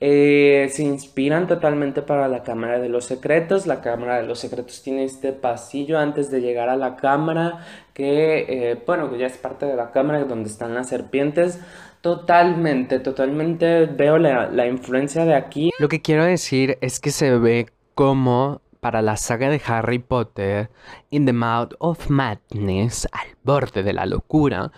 Eh, 0.04 0.68
se 0.72 0.82
inspiran 0.82 1.46
totalmente 1.46 2.02
para 2.02 2.26
la 2.26 2.42
Cámara 2.42 2.80
de 2.80 2.88
los 2.88 3.04
Secretos. 3.04 3.68
La 3.68 3.80
Cámara 3.80 4.16
de 4.16 4.26
los 4.26 4.40
Secretos 4.40 4.82
tiene 4.82 5.04
este 5.04 5.32
pasillo 5.32 5.96
antes 5.96 6.28
de 6.28 6.40
llegar 6.40 6.68
a 6.68 6.74
la 6.74 6.96
cámara, 6.96 7.64
que, 7.94 8.46
eh, 8.48 8.82
bueno, 8.84 9.12
que 9.12 9.18
ya 9.18 9.26
es 9.26 9.36
parte 9.36 9.64
de 9.64 9.76
la 9.76 9.92
cámara 9.92 10.24
donde 10.24 10.48
están 10.48 10.74
las 10.74 10.88
serpientes. 10.88 11.60
Totalmente, 12.00 12.98
totalmente 12.98 13.86
veo 13.86 14.18
la, 14.18 14.50
la 14.50 14.66
influencia 14.66 15.24
de 15.24 15.36
aquí. 15.36 15.70
Lo 15.78 15.88
que 15.88 16.02
quiero 16.02 16.24
decir 16.24 16.78
es 16.80 16.98
que 16.98 17.12
se 17.12 17.38
ve 17.38 17.68
como 17.94 18.60
para 18.80 19.02
la 19.02 19.16
saga 19.16 19.50
de 19.50 19.62
Harry 19.64 20.00
Potter, 20.00 20.68
In 21.10 21.26
the 21.26 21.32
Mouth 21.32 21.74
of 21.78 22.10
Madness, 22.10 23.06
al 23.12 23.36
borde 23.44 23.84
de 23.84 23.92
la 23.92 24.06
locura, 24.06 24.72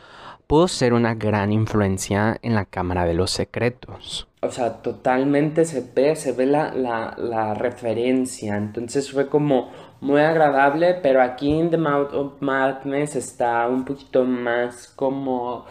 pudo 0.47 0.69
ser 0.69 0.93
una 0.93 1.14
gran 1.14 1.50
influencia 1.50 2.38
en 2.43 2.54
la 2.54 2.66
Cámara 2.66 3.07
de 3.07 3.14
los 3.14 3.31
Secretos. 3.31 4.28
O 4.44 4.50
sea, 4.50 4.82
totalmente 4.82 5.64
se 5.64 5.82
ve, 5.94 6.16
se 6.16 6.32
ve 6.32 6.46
la, 6.46 6.72
la, 6.74 7.54
referencia. 7.54 8.56
Entonces 8.56 9.11
fue 9.11 9.28
como 9.28 9.70
muy 10.00 10.20
agradable, 10.20 10.94
pero 11.02 11.22
aquí 11.22 11.52
en 11.59 11.70
The 11.70 11.78
Mouth 11.78 12.12
of 12.12 12.33
Madness 12.40 13.16
está 13.16 13.66
un 13.68 13.85
poquito 13.85 14.24
más 14.24 14.88
como, 14.88 15.64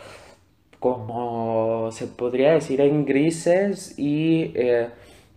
como 0.80 1.92
se 1.92 2.08
podría 2.08 2.54
decir 2.54 2.82
en 2.82 3.06
grises 3.06 3.98
y 3.98 4.52
eh, 4.56 4.90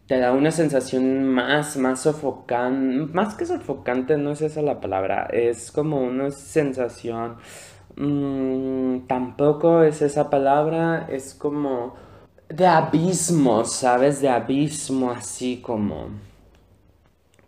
te 0.07 0.19
da 0.19 0.33
una 0.33 0.51
sensación 0.51 1.25
más, 1.29 1.77
más 1.77 2.01
sofocante, 2.03 3.13
más 3.13 3.35
que 3.35 3.45
sofocante, 3.47 4.17
no 4.17 4.33
es 4.33 4.43
esa 4.43 4.63
la 4.63 4.81
palabra, 4.81 5.29
es 5.33 5.73
como 5.73 6.01
una 6.01 6.31
sensación, 6.31 7.37
mm, 7.97 9.07
tampoco 9.09 9.83
es 9.83 10.03
esa 10.03 10.31
palabra, 10.31 11.07
es 11.11 11.35
como 11.35 12.06
de 12.49 12.67
abismo, 12.67 13.65
¿sabes? 13.65 14.21
De 14.21 14.29
abismo, 14.29 15.11
así 15.11 15.61
como, 15.63 16.11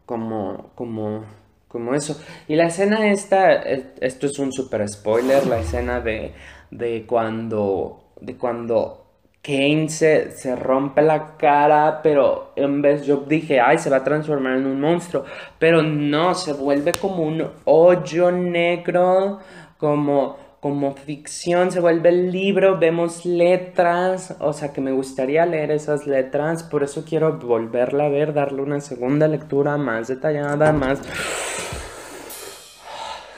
como, 0.07 0.71
como, 0.75 1.25
como 1.69 1.95
eso. 1.95 2.21
Y 2.49 2.57
la 2.57 2.67
escena 2.67 3.11
esta, 3.11 3.55
eh, 3.55 3.95
esto 4.01 4.27
es 4.27 4.39
un 4.39 4.53
super 4.53 4.89
spoiler, 4.89 5.47
la 5.47 5.61
escena 5.61 6.01
de, 6.01 6.33
de 6.71 7.05
cuando, 7.07 8.13
de 8.21 8.37
cuando 8.37 9.05
Kane 9.43 9.89
se, 9.89 10.33
se 10.33 10.57
rompe 10.57 11.01
la 11.01 11.37
cara, 11.37 12.01
pero 12.03 12.53
en 12.57 12.83
vez 12.83 13.07
yo 13.07 13.19
dije, 13.19 13.61
ay, 13.61 13.79
se 13.79 13.89
va 13.91 13.99
a 13.99 14.05
transformar 14.05 14.57
en 14.57 14.67
un 14.67 14.81
monstruo, 14.81 15.25
pero 15.59 15.83
no, 15.83 16.35
se 16.35 16.53
vuelve 16.53 16.93
como 16.93 17.23
un 17.23 17.49
hoyo 17.65 18.33
negro, 18.33 19.39
como 19.79 20.48
como 20.61 20.92
ficción, 20.94 21.71
se 21.71 21.81
vuelve 21.81 22.09
el 22.09 22.33
libro, 22.33 22.79
vemos 22.79 23.25
letras, 23.25 24.37
o 24.40 24.53
sea 24.53 24.73
que 24.73 24.81
me 24.81 24.90
gustaría 24.90 25.47
leer 25.47 25.71
esas 25.71 26.07
letras, 26.07 26.64
por 26.64 26.83
eso 26.83 27.05
quiero 27.09 27.38
volverla 27.38 28.07
a 28.07 28.09
ver, 28.09 28.35
darle 28.35 28.62
una 28.62 28.81
segunda 28.81 29.29
lectura 29.29 29.77
más 29.77 30.09
detallada, 30.09 30.73
más 30.73 31.01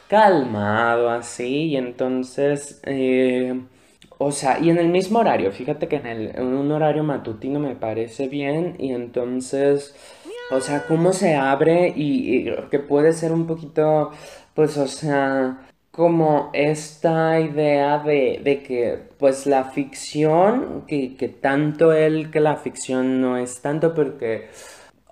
calmado 0.08 1.10
así, 1.10 1.66
y 1.66 1.76
entonces, 1.76 2.80
eh, 2.84 3.60
o 4.16 4.32
sea, 4.32 4.58
y 4.58 4.70
en 4.70 4.78
el 4.78 4.88
mismo 4.88 5.18
horario, 5.18 5.52
fíjate 5.52 5.88
que 5.88 5.96
en, 5.96 6.06
el, 6.06 6.36
en 6.36 6.46
un 6.46 6.72
horario 6.72 7.04
matutino 7.04 7.60
me 7.60 7.76
parece 7.76 8.28
bien, 8.28 8.76
y 8.78 8.92
entonces, 8.92 9.94
o 10.50 10.60
sea, 10.60 10.86
cómo 10.86 11.12
se 11.12 11.34
abre 11.36 11.92
y, 11.94 12.48
y 12.48 12.54
que 12.70 12.78
puede 12.78 13.12
ser 13.12 13.32
un 13.32 13.46
poquito, 13.46 14.10
pues, 14.54 14.78
o 14.78 14.88
sea 14.88 15.66
como 15.90 16.50
esta 16.52 17.40
idea 17.40 17.98
de, 17.98 18.40
de 18.42 18.62
que 18.62 18.98
pues 19.18 19.46
la 19.46 19.64
ficción, 19.64 20.84
que, 20.86 21.16
que 21.16 21.28
tanto 21.28 21.92
él 21.92 22.30
que 22.30 22.40
la 22.40 22.56
ficción 22.56 23.20
no 23.20 23.36
es 23.36 23.60
tanto 23.60 23.94
porque 23.94 24.48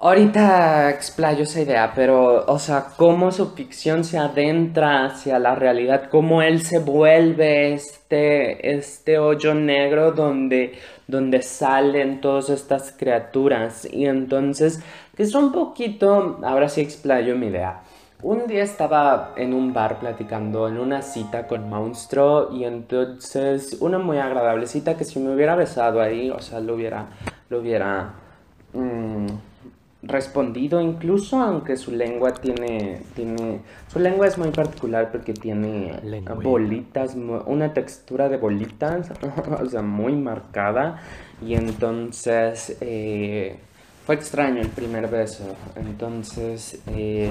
ahorita 0.01 0.91
explayo 0.91 1.43
esa 1.43 1.61
idea, 1.61 1.93
pero 1.95 2.45
o 2.47 2.59
sea, 2.59 2.87
cómo 2.97 3.33
su 3.33 3.55
ficción 3.55 4.05
se 4.05 4.19
adentra 4.19 5.07
hacia 5.07 5.39
la 5.39 5.55
realidad, 5.55 6.09
cómo 6.11 6.43
él 6.43 6.63
se 6.63 6.79
vuelve 6.79 7.73
este, 7.75 8.77
este 8.77 9.19
hoyo 9.19 9.55
negro 9.55 10.13
donde, 10.13 10.79
donde 11.07 11.43
salen 11.43 12.21
todas 12.21 12.51
estas 12.51 12.93
criaturas 12.93 13.89
y 13.91 14.07
entonces, 14.07 14.81
que 15.17 15.25
es 15.25 15.35
un 15.35 15.53
poquito, 15.53 16.39
ahora 16.45 16.69
sí 16.69 16.81
explayo 16.81 17.37
mi 17.37 17.49
idea. 17.49 17.83
Un 18.21 18.49
día 18.49 18.65
estaba 18.65 19.33
en 19.37 19.55
un 19.55 19.73
bar 19.73 20.01
platicando 20.01 20.67
en 20.67 20.79
una 20.79 21.03
cita 21.03 21.47
con 21.47 21.69
Monstruo 21.69 22.53
y 22.53 22.65
entonces 22.65 23.77
una 23.81 24.01
muy 24.01 24.19
agradable 24.19 24.67
cita 24.67 24.97
que 24.97 25.05
si 25.05 25.21
me 25.21 25.33
hubiera 25.33 25.55
besado 25.55 26.01
ahí, 26.01 26.29
o 26.29 26.41
sea, 26.41 26.59
lo 26.59 26.75
hubiera, 26.75 27.07
lo 27.49 27.61
hubiera 27.61 28.15
mm, 28.73 29.27
respondido 30.03 30.81
incluso, 30.81 31.41
aunque 31.41 31.77
su 31.77 31.93
lengua 31.93 32.35
tiene, 32.35 33.03
tiene, 33.15 33.61
su 33.87 34.01
lengua 34.01 34.27
es 34.27 34.37
muy 34.37 34.51
particular 34.51 35.13
porque 35.13 35.33
tiene 35.33 36.01
Lengua. 36.03 36.35
bolitas, 36.35 37.15
una 37.15 37.73
textura 37.73 38.29
de 38.29 38.37
bolitas, 38.37 39.13
o 39.63 39.67
sea, 39.67 39.83
muy 39.83 40.17
marcada 40.17 41.01
y 41.41 41.55
entonces 41.55 42.79
eh, 42.81 43.61
fue 44.05 44.17
extraño 44.17 44.61
el 44.61 44.71
primer 44.71 45.07
beso, 45.07 45.45
entonces... 45.77 46.83
eh, 46.89 47.31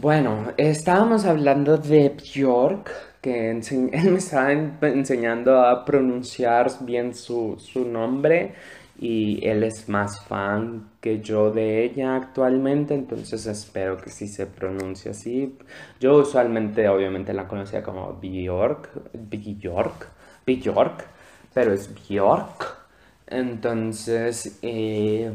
bueno, 0.00 0.52
estábamos 0.56 1.24
hablando 1.24 1.76
de 1.78 2.10
Bjork, 2.10 2.90
que 3.20 3.50
él 3.70 4.10
me 4.10 4.18
estaba 4.18 4.52
en- 4.52 4.78
enseñando 4.82 5.60
a 5.60 5.84
pronunciar 5.84 6.70
bien 6.80 7.14
su, 7.14 7.56
su 7.58 7.84
nombre 7.88 8.54
y 8.98 9.44
él 9.46 9.64
es 9.64 9.88
más 9.88 10.20
fan 10.26 10.90
que 11.00 11.20
yo 11.20 11.50
de 11.50 11.84
ella 11.84 12.14
actualmente, 12.16 12.94
entonces 12.94 13.46
espero 13.46 13.96
que 13.96 14.10
sí 14.10 14.28
se 14.28 14.46
pronuncie 14.46 15.10
así. 15.10 15.56
Yo 16.00 16.16
usualmente 16.18 16.88
obviamente 16.88 17.32
la 17.32 17.48
conocía 17.48 17.82
como 17.82 18.14
Bjork, 18.20 18.90
Bjork, 19.14 20.08
Bjork, 20.46 21.04
pero 21.54 21.72
es 21.72 21.90
Bjork. 22.08 22.76
Entonces, 23.26 24.58
eh, 24.62 25.32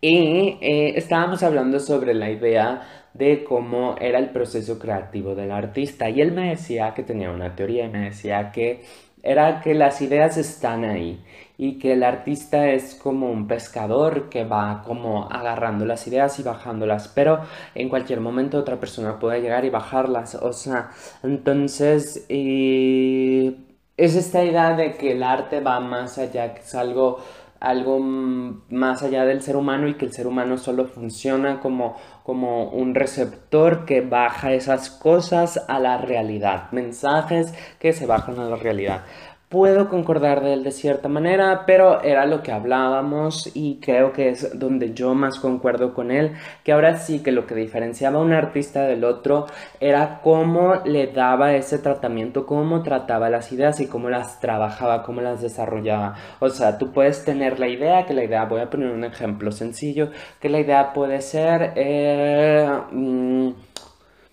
y 0.00 0.58
eh, 0.60 0.92
estábamos 0.96 1.42
hablando 1.42 1.78
sobre 1.80 2.14
la 2.14 2.30
idea 2.30 2.99
de 3.14 3.44
cómo 3.44 3.96
era 4.00 4.18
el 4.18 4.30
proceso 4.30 4.78
creativo 4.78 5.34
del 5.34 5.50
artista. 5.52 6.08
Y 6.08 6.20
él 6.20 6.32
me 6.32 6.50
decía 6.50 6.94
que 6.94 7.02
tenía 7.02 7.30
una 7.30 7.54
teoría 7.54 7.86
y 7.86 7.88
me 7.88 8.04
decía 8.06 8.50
que 8.52 8.82
era 9.22 9.60
que 9.60 9.74
las 9.74 10.00
ideas 10.00 10.36
están 10.38 10.84
ahí 10.84 11.22
y 11.58 11.78
que 11.78 11.92
el 11.92 12.02
artista 12.04 12.70
es 12.70 12.94
como 12.94 13.30
un 13.30 13.46
pescador 13.46 14.30
que 14.30 14.44
va 14.44 14.82
como 14.82 15.30
agarrando 15.30 15.84
las 15.84 16.06
ideas 16.06 16.38
y 16.38 16.42
bajándolas, 16.42 17.08
pero 17.08 17.40
en 17.74 17.90
cualquier 17.90 18.20
momento 18.20 18.58
otra 18.58 18.80
persona 18.80 19.18
puede 19.18 19.42
llegar 19.42 19.66
y 19.66 19.70
bajarlas, 19.70 20.36
o 20.36 20.54
sea, 20.54 20.88
entonces 21.22 22.24
es 22.30 24.16
esta 24.16 24.42
idea 24.42 24.74
de 24.74 24.96
que 24.96 25.12
el 25.12 25.22
arte 25.22 25.60
va 25.60 25.80
más 25.80 26.16
allá, 26.16 26.54
que 26.54 26.62
es 26.62 26.74
algo 26.74 27.18
algo 27.60 27.98
más 28.00 29.02
allá 29.02 29.24
del 29.24 29.42
ser 29.42 29.56
humano 29.56 29.86
y 29.86 29.94
que 29.94 30.06
el 30.06 30.12
ser 30.12 30.26
humano 30.26 30.56
solo 30.56 30.86
funciona 30.86 31.60
como, 31.60 31.96
como 32.24 32.70
un 32.70 32.94
receptor 32.94 33.84
que 33.84 34.00
baja 34.00 34.52
esas 34.52 34.90
cosas 34.90 35.62
a 35.68 35.78
la 35.78 35.98
realidad, 35.98 36.70
mensajes 36.72 37.54
que 37.78 37.92
se 37.92 38.06
bajan 38.06 38.38
a 38.38 38.44
la 38.44 38.56
realidad 38.56 39.02
puedo 39.50 39.88
concordar 39.88 40.42
de 40.42 40.52
él 40.54 40.62
de 40.62 40.70
cierta 40.70 41.08
manera, 41.08 41.64
pero 41.66 42.02
era 42.02 42.24
lo 42.24 42.40
que 42.40 42.52
hablábamos 42.52 43.50
y 43.52 43.80
creo 43.80 44.12
que 44.12 44.28
es 44.30 44.56
donde 44.58 44.94
yo 44.94 45.14
más 45.14 45.40
concuerdo 45.40 45.92
con 45.92 46.12
él, 46.12 46.34
que 46.62 46.70
ahora 46.70 46.96
sí 46.98 47.18
que 47.20 47.32
lo 47.32 47.48
que 47.48 47.56
diferenciaba 47.56 48.20
a 48.20 48.22
un 48.22 48.32
artista 48.32 48.82
del 48.84 49.02
otro 49.02 49.46
era 49.80 50.20
cómo 50.22 50.76
le 50.84 51.08
daba 51.08 51.54
ese 51.54 51.78
tratamiento, 51.78 52.46
cómo 52.46 52.84
trataba 52.84 53.28
las 53.28 53.50
ideas 53.50 53.80
y 53.80 53.88
cómo 53.88 54.08
las 54.08 54.38
trabajaba, 54.38 55.02
cómo 55.02 55.20
las 55.20 55.42
desarrollaba. 55.42 56.14
O 56.38 56.48
sea, 56.48 56.78
tú 56.78 56.92
puedes 56.92 57.24
tener 57.24 57.58
la 57.58 57.66
idea, 57.66 58.06
que 58.06 58.14
la 58.14 58.22
idea, 58.22 58.44
voy 58.44 58.60
a 58.60 58.70
poner 58.70 58.92
un 58.92 59.02
ejemplo 59.02 59.50
sencillo, 59.50 60.10
que 60.40 60.48
la 60.48 60.60
idea 60.60 60.92
puede 60.92 61.20
ser... 61.22 61.72
Eh, 61.74 62.70
mm, 62.92 63.48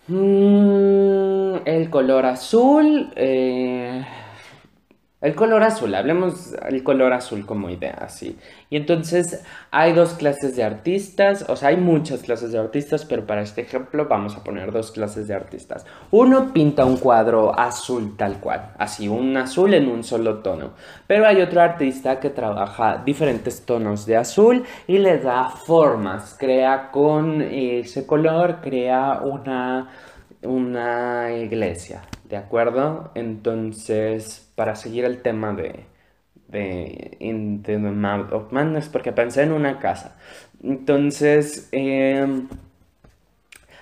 mm, 0.09 1.55
el 1.65 1.89
color 1.89 2.25
azul, 2.27 3.11
eh, 3.15 4.05
el 5.19 5.33
color 5.33 5.63
azul, 5.63 5.95
hablemos 5.95 6.53
el 6.69 6.83
color 6.83 7.11
azul 7.11 7.43
como 7.43 7.71
idea, 7.71 7.97
así. 8.01 8.37
Y 8.69 8.77
entonces 8.77 9.43
hay 9.71 9.93
dos 9.93 10.13
clases 10.13 10.55
de 10.55 10.63
artistas, 10.63 11.43
o 11.49 11.55
sea, 11.55 11.69
hay 11.69 11.77
muchas 11.77 12.21
clases 12.21 12.51
de 12.51 12.59
artistas, 12.59 13.03
pero 13.03 13.25
para 13.25 13.41
este 13.41 13.61
ejemplo 13.61 14.07
vamos 14.07 14.35
a 14.35 14.43
poner 14.43 14.71
dos 14.71 14.91
clases 14.91 15.27
de 15.27 15.33
artistas. 15.33 15.87
Uno 16.11 16.53
pinta 16.53 16.85
un 16.85 16.97
cuadro 16.97 17.57
azul 17.57 18.15
tal 18.15 18.39
cual, 18.39 18.73
así, 18.77 19.07
un 19.07 19.35
azul 19.37 19.73
en 19.73 19.87
un 19.87 20.03
solo 20.03 20.39
tono. 20.39 20.73
Pero 21.07 21.25
hay 21.25 21.41
otro 21.41 21.61
artista 21.61 22.19
que 22.19 22.29
trabaja 22.29 23.01
diferentes 23.03 23.65
tonos 23.65 24.05
de 24.05 24.17
azul 24.17 24.65
y 24.85 24.99
le 24.99 25.17
da 25.17 25.49
formas, 25.49 26.35
crea 26.37 26.91
con 26.91 27.41
ese 27.41 28.05
color, 28.05 28.57
crea 28.61 29.21
una, 29.23 29.89
una 30.43 31.31
iglesia, 31.31 32.03
¿de 32.29 32.37
acuerdo? 32.37 33.11
Entonces 33.15 34.47
para 34.57 34.75
seguir 34.75 35.05
el 35.05 35.21
tema 35.21 35.53
de, 35.53 35.85
de 36.47 37.17
the 37.63 37.77
Mouth 37.77 38.33
of 38.33 38.51
Madness, 38.51 38.89
porque 38.89 39.11
pensé 39.11 39.43
en 39.43 39.51
una 39.51 39.77
casa. 39.79 40.15
Entonces, 40.63 41.69
em, 41.71 42.47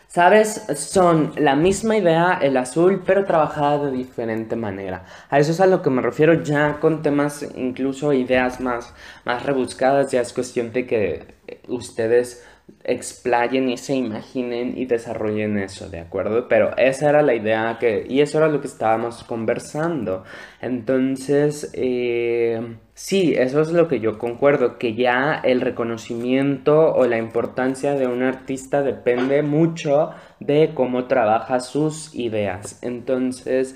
¿sabes? 0.07 0.65
Son 0.75 1.31
la 1.37 1.55
misma 1.55 1.97
idea, 1.97 2.39
el 2.41 2.57
azul, 2.57 3.03
pero 3.05 3.23
trabajada 3.25 3.85
de 3.85 3.91
diferente 3.91 4.57
manera. 4.57 5.05
A 5.29 5.39
eso 5.39 5.51
es 5.51 5.61
a 5.61 5.65
lo 5.67 5.81
que 5.81 5.89
me 5.89 6.01
refiero 6.01 6.43
ya 6.43 6.79
con 6.81 7.01
temas, 7.01 7.45
incluso 7.55 8.11
ideas 8.11 8.59
más, 8.59 8.93
más 9.23 9.43
rebuscadas, 9.43 10.11
ya 10.11 10.21
es 10.21 10.33
cuestión 10.33 10.73
de 10.73 10.85
que 10.85 11.35
ustedes 11.69 12.45
explayen 12.85 13.69
y 13.69 13.77
se 13.77 13.95
imaginen 13.95 14.77
y 14.77 14.85
desarrollen 14.85 15.57
eso, 15.57 15.89
¿de 15.89 15.99
acuerdo? 15.99 16.47
Pero 16.47 16.75
esa 16.77 17.09
era 17.09 17.21
la 17.23 17.33
idea 17.33 17.77
que, 17.79 18.05
y 18.07 18.21
eso 18.21 18.37
era 18.37 18.47
lo 18.47 18.61
que 18.61 18.67
estábamos 18.67 19.23
conversando. 19.23 20.23
Entonces, 20.61 21.71
eh, 21.73 22.77
sí, 22.93 23.33
eso 23.35 23.61
es 23.61 23.71
lo 23.71 23.87
que 23.87 23.99
yo 23.99 24.17
concuerdo, 24.17 24.77
que 24.77 24.93
ya 24.93 25.41
el 25.43 25.61
reconocimiento 25.61 26.93
o 26.93 27.05
la 27.07 27.17
importancia 27.17 27.95
de 27.95 28.07
un 28.07 28.21
artista 28.21 28.83
depende 28.83 29.41
mucho 29.41 30.11
de 30.39 30.71
cómo 30.75 31.05
trabaja 31.05 31.59
sus 31.59 32.13
ideas. 32.13 32.79
Entonces, 32.83 33.75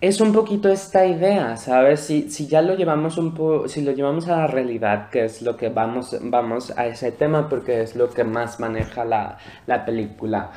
es 0.00 0.20
un 0.20 0.32
poquito 0.32 0.68
esta 0.70 1.04
idea, 1.06 1.56
¿sabes? 1.58 2.00
Si, 2.00 2.30
si 2.30 2.46
ya 2.46 2.62
lo 2.62 2.74
llevamos 2.74 3.18
un 3.18 3.34
poco, 3.34 3.68
si 3.68 3.82
lo 3.82 3.92
llevamos 3.92 4.28
a 4.28 4.36
la 4.38 4.46
realidad, 4.46 5.10
que 5.10 5.24
es 5.24 5.42
lo 5.42 5.56
que 5.56 5.68
vamos, 5.68 6.16
vamos 6.22 6.72
a 6.76 6.86
ese 6.86 7.12
tema 7.12 7.48
porque 7.48 7.82
es 7.82 7.94
lo 7.96 8.08
que 8.08 8.24
más 8.24 8.60
maneja 8.60 9.04
la, 9.04 9.36
la 9.66 9.84
película 9.84 10.50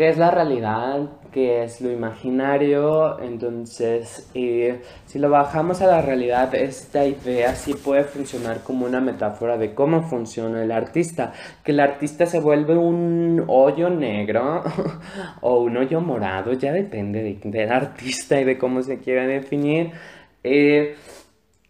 qué 0.00 0.08
es 0.08 0.16
la 0.16 0.30
realidad, 0.30 1.10
qué 1.30 1.62
es 1.62 1.82
lo 1.82 1.92
imaginario. 1.92 3.20
Entonces, 3.20 4.30
si 4.32 5.18
lo 5.18 5.28
bajamos 5.28 5.82
a 5.82 5.88
la 5.88 6.00
realidad, 6.00 6.54
esta 6.54 7.04
idea 7.04 7.54
sí 7.54 7.74
puede 7.74 8.04
funcionar 8.04 8.62
como 8.62 8.86
una 8.86 9.02
metáfora 9.02 9.58
de 9.58 9.74
cómo 9.74 10.00
funciona 10.04 10.64
el 10.64 10.72
artista. 10.72 11.34
Que 11.62 11.72
el 11.72 11.80
artista 11.80 12.24
se 12.24 12.40
vuelve 12.40 12.78
un 12.78 13.44
hoyo 13.46 13.90
negro 13.90 14.64
o 15.42 15.60
un 15.60 15.76
hoyo 15.76 16.00
morado, 16.00 16.54
ya 16.54 16.72
depende 16.72 17.38
del 17.44 17.70
artista 17.70 18.40
y 18.40 18.44
de 18.44 18.56
cómo 18.56 18.80
se 18.80 19.00
quiera 19.00 19.26
definir. 19.26 19.90
Eh, 20.42 20.96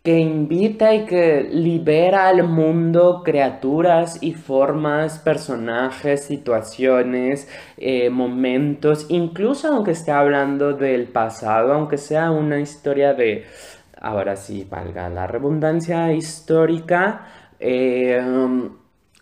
que 0.02 0.18
invita 0.18 0.94
y 0.94 1.04
que 1.04 1.42
libera 1.42 2.28
al 2.28 2.44
mundo 2.44 3.22
criaturas 3.22 4.18
y 4.22 4.32
formas, 4.32 5.18
personajes, 5.18 6.24
situaciones, 6.24 7.48
eh, 7.76 8.08
momentos, 8.08 9.06
incluso 9.10 9.68
aunque 9.68 9.90
esté 9.90 10.10
hablando 10.10 10.72
del 10.72 11.08
pasado, 11.08 11.74
aunque 11.74 11.98
sea 11.98 12.30
una 12.30 12.60
historia 12.60 13.12
de, 13.12 13.44
ahora 14.00 14.36
sí, 14.36 14.66
valga 14.68 15.10
la 15.10 15.26
redundancia 15.26 16.12
histórica, 16.12 17.26
eh, 17.58 18.18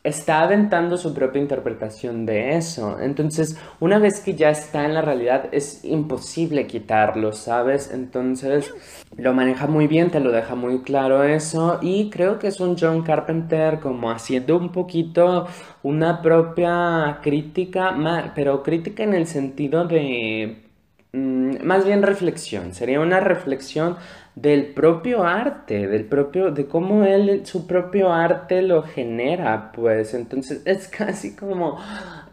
está 0.08 0.42
aventando 0.42 0.96
su 0.96 1.14
propia 1.14 1.40
interpretación 1.40 2.26
de 2.26 2.56
eso. 2.56 2.98
Entonces, 3.00 3.56
una 3.80 3.98
vez 3.98 4.20
que 4.20 4.34
ya 4.34 4.50
está 4.50 4.84
en 4.84 4.94
la 4.94 5.02
realidad, 5.02 5.48
es 5.52 5.84
imposible 5.84 6.66
quitarlo, 6.66 7.32
¿sabes? 7.32 7.90
Entonces, 7.92 8.74
lo 9.16 9.32
maneja 9.34 9.66
muy 9.66 9.86
bien, 9.86 10.10
te 10.10 10.20
lo 10.20 10.32
deja 10.32 10.54
muy 10.54 10.80
claro 10.80 11.22
eso. 11.22 11.78
Y 11.82 12.10
creo 12.10 12.38
que 12.38 12.48
es 12.48 12.60
un 12.60 12.76
John 12.78 13.02
Carpenter 13.02 13.80
como 13.80 14.10
haciendo 14.10 14.56
un 14.56 14.72
poquito 14.72 15.46
una 15.82 16.20
propia 16.22 17.20
crítica, 17.22 17.96
pero 18.34 18.62
crítica 18.62 19.02
en 19.04 19.14
el 19.14 19.26
sentido 19.26 19.86
de... 19.86 20.67
Mm, 21.12 21.64
más 21.64 21.86
bien 21.86 22.02
reflexión, 22.02 22.74
sería 22.74 23.00
una 23.00 23.20
reflexión 23.20 23.96
del 24.34 24.66
propio 24.66 25.24
arte, 25.24 25.88
del 25.88 26.04
propio, 26.04 26.50
de 26.50 26.66
cómo 26.66 27.04
él, 27.04 27.46
su 27.46 27.66
propio 27.66 28.12
arte 28.12 28.60
lo 28.62 28.82
genera, 28.82 29.72
pues. 29.72 30.12
Entonces 30.14 30.62
es 30.66 30.88
casi 30.88 31.34
como 31.34 31.78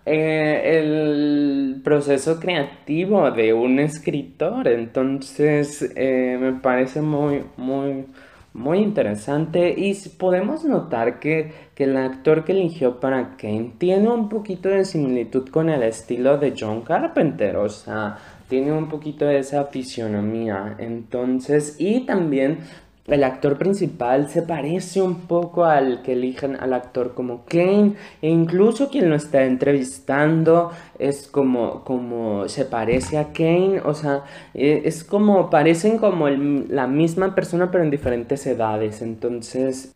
eh, 0.06 0.80
el 0.80 1.82
proceso 1.84 2.40
creativo 2.40 3.32
de 3.32 3.54
un 3.54 3.80
escritor, 3.80 4.68
entonces 4.68 5.92
eh, 5.96 6.38
me 6.40 6.54
parece 6.54 7.02
muy, 7.02 7.44
muy, 7.58 8.06
muy 8.54 8.80
interesante. 8.80 9.74
Y 9.78 9.96
podemos 10.18 10.66
notar 10.66 11.20
que, 11.20 11.54
que 11.76 11.86
el 11.86 11.98
actor 11.98 12.44
que 12.44 12.52
eligió 12.52 13.00
para 13.00 13.38
Kane 13.38 13.74
tiene 13.78 14.10
un 14.10 14.30
poquito 14.30 14.70
de 14.70 14.86
similitud 14.86 15.48
con 15.50 15.70
el 15.70 15.82
estilo 15.84 16.38
de 16.38 16.54
John 16.60 16.82
Carpenter, 16.82 17.56
o 17.58 17.70
sea, 17.70 18.18
tiene 18.48 18.72
un 18.72 18.90
poquito 18.90 19.26
de 19.26 19.40
esa 19.40 19.66
fisionomía. 19.66 20.76
Entonces, 20.80 21.76
y 21.80 22.02
también 22.02 22.60
el 23.08 23.24
actor 23.24 23.58
principal 23.58 24.30
se 24.30 24.42
parece 24.42 25.02
un 25.02 25.28
poco 25.28 25.66
al 25.66 26.02
que 26.02 26.14
eligen 26.14 26.56
al 26.56 26.74
actor 26.74 27.14
como 27.14 27.46
Kane 27.46 27.94
e 28.22 28.30
incluso 28.30 28.90
quien 28.90 29.10
lo 29.10 29.16
está 29.16 29.44
entrevistando 29.44 30.72
es 30.98 31.28
como 31.28 31.84
como 31.84 32.50
se 32.50 32.66
parece 32.66 33.20
a 33.20 33.32
Kane 33.32 33.80
o 33.86 33.94
sea 33.94 34.24
e, 34.56 34.82
es 34.86 35.04
como 35.04 35.52
parecen 35.52 36.00
como 36.00 36.30
la 36.30 36.88
misma 36.88 37.36
persona 37.36 37.70
pero 37.70 37.84
en 37.84 37.92
diferentes 37.92 38.46
edades 38.48 39.04
entonces 39.04 39.94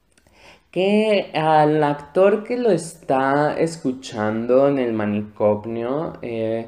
que 0.70 1.32
al 1.34 1.84
actor 1.84 2.44
que 2.44 2.58
lo 2.58 2.70
está 2.70 3.56
escuchando 3.60 4.68
en 4.68 4.78
el 4.78 4.94
manicomio 4.94 6.14
eh, 6.22 6.68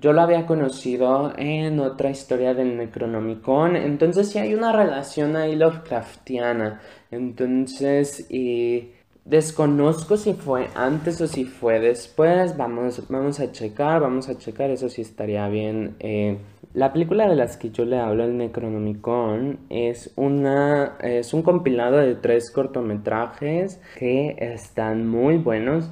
yo 0.00 0.12
lo 0.12 0.22
había 0.22 0.46
conocido 0.46 1.32
en 1.36 1.78
otra 1.80 2.10
historia 2.10 2.54
del 2.54 2.76
Necronomicon, 2.76 3.76
entonces 3.76 4.30
sí 4.30 4.38
hay 4.38 4.54
una 4.54 4.72
relación 4.72 5.36
ahí 5.36 5.56
Lovecraftiana. 5.56 6.80
Entonces, 7.10 8.30
y 8.30 8.92
desconozco 9.24 10.16
si 10.16 10.32
fue 10.34 10.68
antes 10.74 11.20
o 11.20 11.26
si 11.26 11.44
fue 11.44 11.80
después. 11.80 12.56
Vamos, 12.56 13.08
vamos 13.08 13.40
a 13.40 13.52
checar, 13.52 14.00
vamos 14.00 14.28
a 14.28 14.38
checar, 14.38 14.70
eso 14.70 14.88
sí 14.88 15.02
estaría 15.02 15.46
bien. 15.48 15.96
Eh, 16.00 16.38
la 16.72 16.92
película 16.92 17.28
de 17.28 17.36
las 17.36 17.56
que 17.56 17.70
yo 17.70 17.84
le 17.84 17.98
hablo, 17.98 18.24
el 18.24 18.36
Necronomicon, 18.36 19.58
es, 19.68 20.12
una, 20.16 20.96
es 21.00 21.34
un 21.34 21.42
compilado 21.42 21.98
de 21.98 22.14
tres 22.14 22.50
cortometrajes 22.50 23.80
que 23.98 24.36
están 24.38 25.06
muy 25.06 25.36
buenos. 25.36 25.90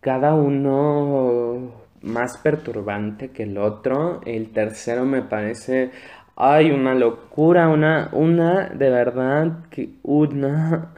Cada 0.00 0.34
uno 0.34 1.85
más 2.02 2.38
perturbante 2.38 3.30
que 3.30 3.44
el 3.44 3.58
otro. 3.58 4.20
El 4.24 4.52
tercero 4.52 5.04
me 5.04 5.22
parece, 5.22 5.90
ay, 6.36 6.70
una 6.70 6.94
locura, 6.94 7.68
una, 7.68 8.10
una, 8.12 8.68
de 8.68 8.90
verdad, 8.90 9.64
que 9.70 9.90
una 10.02 10.92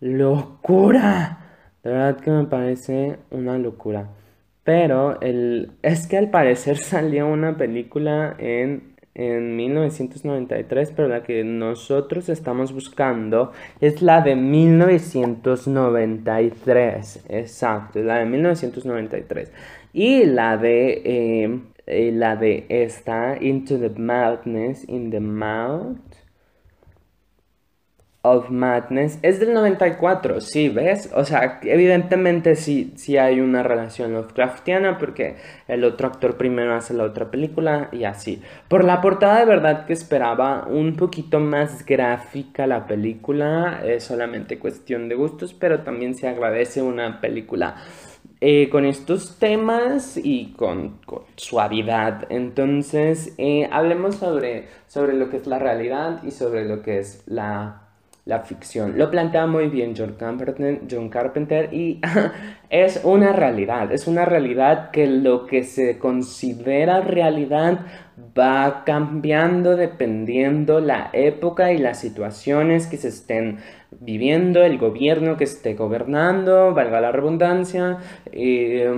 locura. 0.00 1.38
De 1.82 1.90
verdad 1.90 2.20
que 2.20 2.30
me 2.30 2.44
parece 2.44 3.18
una 3.30 3.58
locura. 3.58 4.08
Pero 4.64 5.20
el, 5.22 5.72
es 5.82 6.06
que 6.06 6.18
al 6.18 6.30
parecer 6.30 6.76
salió 6.78 7.26
una 7.26 7.56
película 7.56 8.36
en, 8.38 8.94
en 9.14 9.56
1993, 9.56 10.92
pero 10.94 11.08
la 11.08 11.22
que 11.22 11.42
nosotros 11.42 12.28
estamos 12.28 12.72
buscando 12.72 13.52
es 13.80 14.02
la 14.02 14.20
de 14.20 14.36
1993. 14.36 17.24
Exacto, 17.30 18.00
la 18.00 18.18
de 18.18 18.26
1993. 18.26 19.50
Y 19.92 20.24
la 20.24 20.56
de, 20.56 21.02
eh, 21.04 21.60
eh, 21.86 22.12
la 22.12 22.36
de 22.36 22.66
esta, 22.68 23.36
Into 23.40 23.78
the 23.78 23.88
Madness, 23.90 24.86
in 24.88 25.10
the 25.10 25.20
Mouth 25.20 25.96
of 28.22 28.50
Madness, 28.50 29.18
es 29.22 29.40
del 29.40 29.54
94, 29.54 30.42
sí, 30.42 30.68
¿ves? 30.68 31.10
O 31.14 31.24
sea, 31.24 31.60
evidentemente 31.62 32.56
sí, 32.56 32.92
sí 32.96 33.16
hay 33.16 33.40
una 33.40 33.62
relación 33.62 34.12
Lovecraftiana 34.12 34.98
porque 34.98 35.36
el 35.66 35.84
otro 35.84 36.08
actor 36.08 36.36
primero 36.36 36.74
hace 36.74 36.92
la 36.92 37.04
otra 37.04 37.30
película 37.30 37.88
y 37.90 38.04
así. 38.04 38.42
Por 38.68 38.84
la 38.84 39.00
portada 39.00 39.38
de 39.38 39.46
verdad 39.46 39.86
que 39.86 39.94
esperaba 39.94 40.66
un 40.66 40.96
poquito 40.96 41.40
más 41.40 41.86
gráfica 41.86 42.66
la 42.66 42.86
película, 42.86 43.80
es 43.84 44.04
solamente 44.04 44.58
cuestión 44.58 45.08
de 45.08 45.14
gustos, 45.14 45.54
pero 45.54 45.80
también 45.80 46.14
se 46.14 46.28
agradece 46.28 46.82
una 46.82 47.20
película 47.22 47.76
eh, 48.40 48.68
con 48.70 48.84
estos 48.84 49.38
temas 49.38 50.16
y 50.16 50.52
con, 50.52 51.00
suavidad. 51.36 52.26
Entonces, 52.30 53.34
eh, 53.38 53.68
hablemos 53.72 54.16
sobre, 54.16 54.68
sobre 54.86 55.14
lo 55.14 55.30
que 55.30 55.38
es 55.38 55.46
la 55.46 55.58
realidad 55.58 56.22
y 56.22 56.30
sobre 56.30 56.64
lo 56.64 56.82
que 56.82 56.98
es 56.98 57.22
la, 57.26 57.87
ficción. 58.40 58.98
Lo 58.98 59.10
plantea 59.10 59.46
muy 59.46 59.68
bien 59.68 59.94
John 59.96 61.08
Carpenter, 61.08 61.72
y 61.72 61.98
es 62.70 63.00
una 63.02 63.32
realidad, 63.32 63.90
es 63.90 64.06
una 64.06 64.26
realidad 64.26 64.90
que 64.90 65.06
lo 65.06 65.46
que 65.46 65.64
se 65.64 65.98
considera 65.98 67.00
realidad 67.00 67.86
va 68.38 68.82
cambiando 68.84 69.76
dependiendo 69.76 70.78
la 70.80 71.08
época 71.14 71.72
y 71.72 71.78
las 71.78 72.00
situaciones 72.00 72.86
que 72.86 72.98
se 72.98 73.08
estén 73.08 73.60
viviendo, 73.98 74.62
el 74.62 74.76
gobierno 74.76 75.38
que 75.38 75.44
esté 75.44 75.74
gobernando, 75.74 76.74
valga 76.74 77.00
la 77.00 77.12
redundancia, 77.12 77.96
eh, 78.30 78.92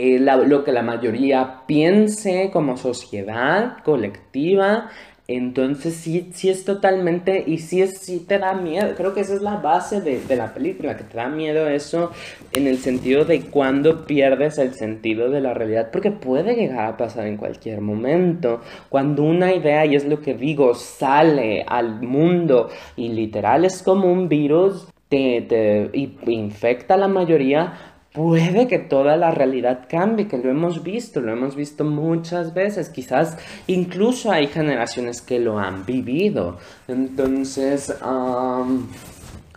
eh, 0.00 0.20
lo 0.20 0.62
que 0.62 0.70
la 0.70 0.82
mayoría 0.82 1.62
piense 1.66 2.50
como 2.52 2.76
sociedad 2.76 3.78
colectiva 3.82 4.90
entonces 5.28 5.94
sí, 5.94 6.30
sí 6.32 6.48
es 6.48 6.64
totalmente, 6.64 7.44
y 7.46 7.58
sí, 7.58 7.82
es, 7.82 7.98
sí 7.98 8.24
te 8.26 8.38
da 8.38 8.54
miedo, 8.54 8.94
creo 8.96 9.12
que 9.12 9.20
esa 9.20 9.34
es 9.34 9.42
la 9.42 9.56
base 9.56 10.00
de, 10.00 10.20
de, 10.20 10.36
la 10.36 10.54
película, 10.54 10.96
que 10.96 11.04
te 11.04 11.18
da 11.18 11.28
miedo 11.28 11.68
eso 11.68 12.12
en 12.52 12.66
el 12.66 12.78
sentido 12.78 13.26
de 13.26 13.42
cuando 13.42 14.06
pierdes 14.06 14.56
el 14.56 14.72
sentido 14.72 15.28
de 15.28 15.42
la 15.42 15.52
realidad, 15.52 15.90
porque 15.92 16.10
puede 16.10 16.54
llegar 16.56 16.86
a 16.86 16.96
pasar 16.96 17.26
en 17.26 17.36
cualquier 17.36 17.82
momento, 17.82 18.62
cuando 18.88 19.22
una 19.22 19.52
idea, 19.52 19.84
y 19.84 19.96
es 19.96 20.06
lo 20.06 20.22
que 20.22 20.32
digo, 20.32 20.74
sale 20.74 21.62
al 21.68 22.00
mundo 22.00 22.70
y 22.96 23.10
literal 23.10 23.66
es 23.66 23.82
como 23.82 24.10
un 24.10 24.30
virus, 24.30 24.88
te, 25.10 25.42
te 25.42 25.90
infecta 26.30 26.94
a 26.94 26.98
la 26.98 27.08
mayoría, 27.08 27.97
puede 28.18 28.66
que 28.66 28.80
toda 28.80 29.16
la 29.16 29.30
realidad 29.30 29.86
cambie, 29.88 30.26
que 30.26 30.38
lo 30.38 30.50
hemos 30.50 30.82
visto, 30.82 31.20
lo 31.20 31.32
hemos 31.32 31.54
visto 31.54 31.84
muchas 31.84 32.52
veces, 32.52 32.88
quizás 32.88 33.38
incluso 33.68 34.32
hay 34.32 34.48
generaciones 34.48 35.22
que 35.22 35.38
lo 35.38 35.60
han 35.60 35.86
vivido. 35.86 36.56
Entonces, 36.88 37.94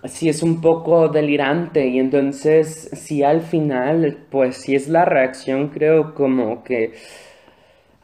sí 0.05 0.29
es 0.29 0.43
un 0.43 0.61
poco 0.61 1.09
delirante 1.09 1.87
y 1.87 1.97
entonces, 1.97 2.91
si 2.93 3.23
al 3.23 3.41
final, 3.41 4.27
pues 4.29 4.57
si 4.57 4.75
es 4.75 4.87
la 4.87 5.05
reacción, 5.05 5.69
creo 5.69 6.13
como 6.13 6.63
que 6.63 6.93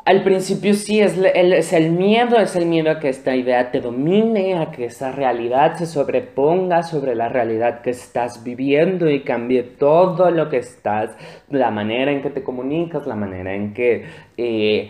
al 0.07 0.23
principio 0.23 0.73
sí 0.73 1.01
es 1.01 1.17
el, 1.17 1.91
miedo, 1.91 2.37
es 2.37 2.55
el 2.55 2.65
miedo 2.65 2.91
a 2.91 2.99
que 3.01 3.09
esta 3.09 3.35
idea 3.35 3.71
te 3.71 3.81
domine, 3.81 4.57
a 4.57 4.71
que 4.71 4.85
esa 4.85 5.11
realidad 5.11 5.75
se 5.75 5.85
sobreponga 5.85 6.81
sobre 6.83 7.13
la 7.13 7.27
realidad 7.27 7.81
que 7.81 7.89
estás 7.89 8.41
viviendo 8.41 9.09
y 9.09 9.23
cambie 9.23 9.63
todo 9.63 10.31
lo 10.31 10.47
que 10.47 10.59
estás, 10.59 11.11
la 11.49 11.71
manera 11.71 12.09
en 12.09 12.21
que 12.21 12.29
te 12.29 12.41
comunicas, 12.41 13.05
la 13.05 13.17
manera 13.17 13.53
en 13.53 13.73
que 13.73 14.05
eh, 14.37 14.89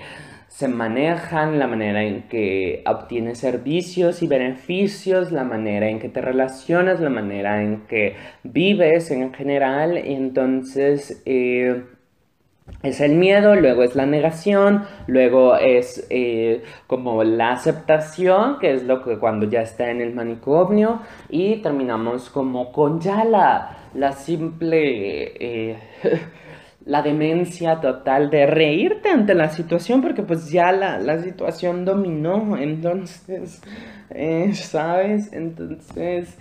se 0.49 0.67
manejan, 0.67 1.57
la 1.57 1.65
manera 1.65 2.03
en 2.03 2.27
que 2.29 2.83
obtienes 2.85 3.39
servicios 3.39 4.21
y 4.21 4.27
beneficios, 4.27 5.31
la 5.31 5.43
manera 5.43 5.89
en 5.89 5.97
que 5.97 6.09
te 6.09 6.21
relacionas, 6.21 6.99
la 6.99 7.09
manera 7.09 7.63
en 7.63 7.87
que 7.87 8.15
vives 8.43 9.09
en 9.09 9.33
general. 9.33 9.97
Entonces, 9.97 11.23
eh, 11.25 11.81
es 12.83 13.01
el 13.01 13.15
miedo, 13.15 13.55
luego 13.55 13.83
es 13.83 13.95
la 13.95 14.05
negación, 14.05 14.83
luego 15.07 15.55
es 15.57 16.05
eh, 16.09 16.63
como 16.85 17.23
la 17.23 17.51
aceptación, 17.51 18.59
que 18.59 18.73
es 18.73 18.83
lo 18.83 19.03
que 19.03 19.17
cuando 19.17 19.49
ya 19.49 19.61
está 19.61 19.89
en 19.89 20.01
el 20.01 20.13
manicomio, 20.13 21.01
y 21.29 21.57
terminamos 21.57 22.29
como 22.29 22.71
con 22.71 22.99
ya 22.99 23.23
la, 23.23 23.89
la 23.95 24.11
simple, 24.11 25.33
eh, 25.39 25.79
la 26.85 27.01
demencia 27.01 27.81
total 27.81 28.29
de 28.29 28.45
reírte 28.45 29.09
ante 29.09 29.33
la 29.33 29.49
situación, 29.49 30.01
porque 30.01 30.21
pues 30.21 30.49
ya 30.51 30.71
la, 30.71 30.99
la 30.99 31.19
situación 31.21 31.83
dominó, 31.83 32.57
entonces, 32.57 33.61
eh, 34.11 34.53
¿sabes? 34.53 35.33
Entonces, 35.33 36.37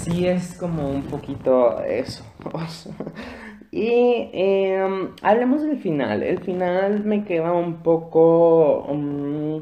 sí 0.00 0.26
es 0.26 0.54
como 0.54 0.88
un 0.88 1.02
poquito 1.02 1.82
eso. 1.84 2.24
Y 3.74 4.30
em, 4.32 5.10
hablemos 5.20 5.64
del 5.64 5.78
final. 5.78 6.22
El 6.22 6.38
final 6.38 7.02
me 7.04 7.24
queda 7.24 7.52
un 7.52 7.82
poco... 7.82 8.86
Mm, 8.88 9.56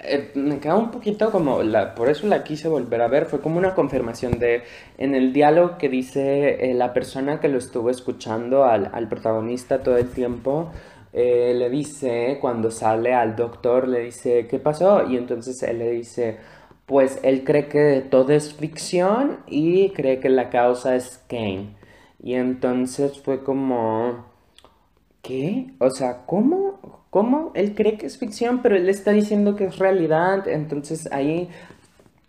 eh, 0.00 0.32
me 0.34 0.58
queda 0.58 0.74
un 0.74 0.90
poquito 0.90 1.30
como... 1.30 1.60
Por 1.94 2.08
eso 2.08 2.26
la 2.26 2.42
quise 2.42 2.66
volver 2.66 3.02
a 3.02 3.06
ver. 3.06 3.26
Fue 3.26 3.40
como 3.40 3.58
una 3.58 3.72
confirmación 3.76 4.40
de... 4.40 4.64
En 4.98 5.14
el 5.14 5.32
diálogo 5.32 5.78
que 5.78 5.88
dice 5.88 6.70
eh, 6.72 6.74
la 6.74 6.92
persona 6.92 7.38
que 7.38 7.46
lo 7.46 7.58
estuvo 7.58 7.88
escuchando 7.88 8.64
al, 8.64 8.90
al 8.92 9.08
protagonista 9.08 9.80
todo 9.80 9.96
el 9.96 10.08
tiempo. 10.08 10.72
Eh, 11.12 11.54
le 11.54 11.70
dice, 11.70 12.38
cuando 12.40 12.72
sale 12.72 13.14
al 13.14 13.36
doctor, 13.36 13.86
le 13.86 14.00
dice, 14.00 14.48
¿qué 14.48 14.58
pasó? 14.58 15.08
Y 15.08 15.16
entonces 15.16 15.62
él 15.62 15.78
le 15.78 15.92
dice, 15.92 16.38
pues 16.84 17.20
él 17.22 17.44
cree 17.44 17.68
que 17.68 18.04
todo 18.10 18.32
es 18.32 18.54
ficción 18.54 19.38
y 19.46 19.90
cree 19.90 20.18
que 20.18 20.30
la 20.30 20.50
causa 20.50 20.96
es 20.96 21.22
Kane. 21.28 21.76
Y 22.26 22.34
entonces 22.34 23.20
fue 23.20 23.44
como, 23.44 24.26
¿qué? 25.22 25.68
O 25.78 25.90
sea, 25.90 26.24
¿cómo? 26.26 27.04
¿Cómo? 27.08 27.52
Él 27.54 27.76
cree 27.76 27.96
que 27.96 28.06
es 28.06 28.18
ficción, 28.18 28.62
pero 28.62 28.74
él 28.74 28.88
está 28.88 29.12
diciendo 29.12 29.54
que 29.54 29.66
es 29.66 29.78
realidad. 29.78 30.48
Entonces 30.48 31.08
ahí 31.12 31.48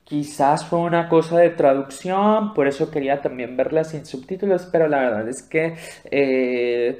quizás 0.04 0.68
fue 0.68 0.78
una 0.82 1.10
cosa 1.10 1.40
de 1.40 1.50
traducción, 1.50 2.54
por 2.54 2.68
eso 2.68 2.92
quería 2.92 3.24
también 3.24 3.58
verla 3.58 3.84
sin 3.86 4.06
subtítulos, 4.06 4.70
pero 4.72 4.88
la 4.88 5.00
verdad 5.00 5.28
es 5.30 5.42
que... 5.42 5.76
Eh, 6.12 7.00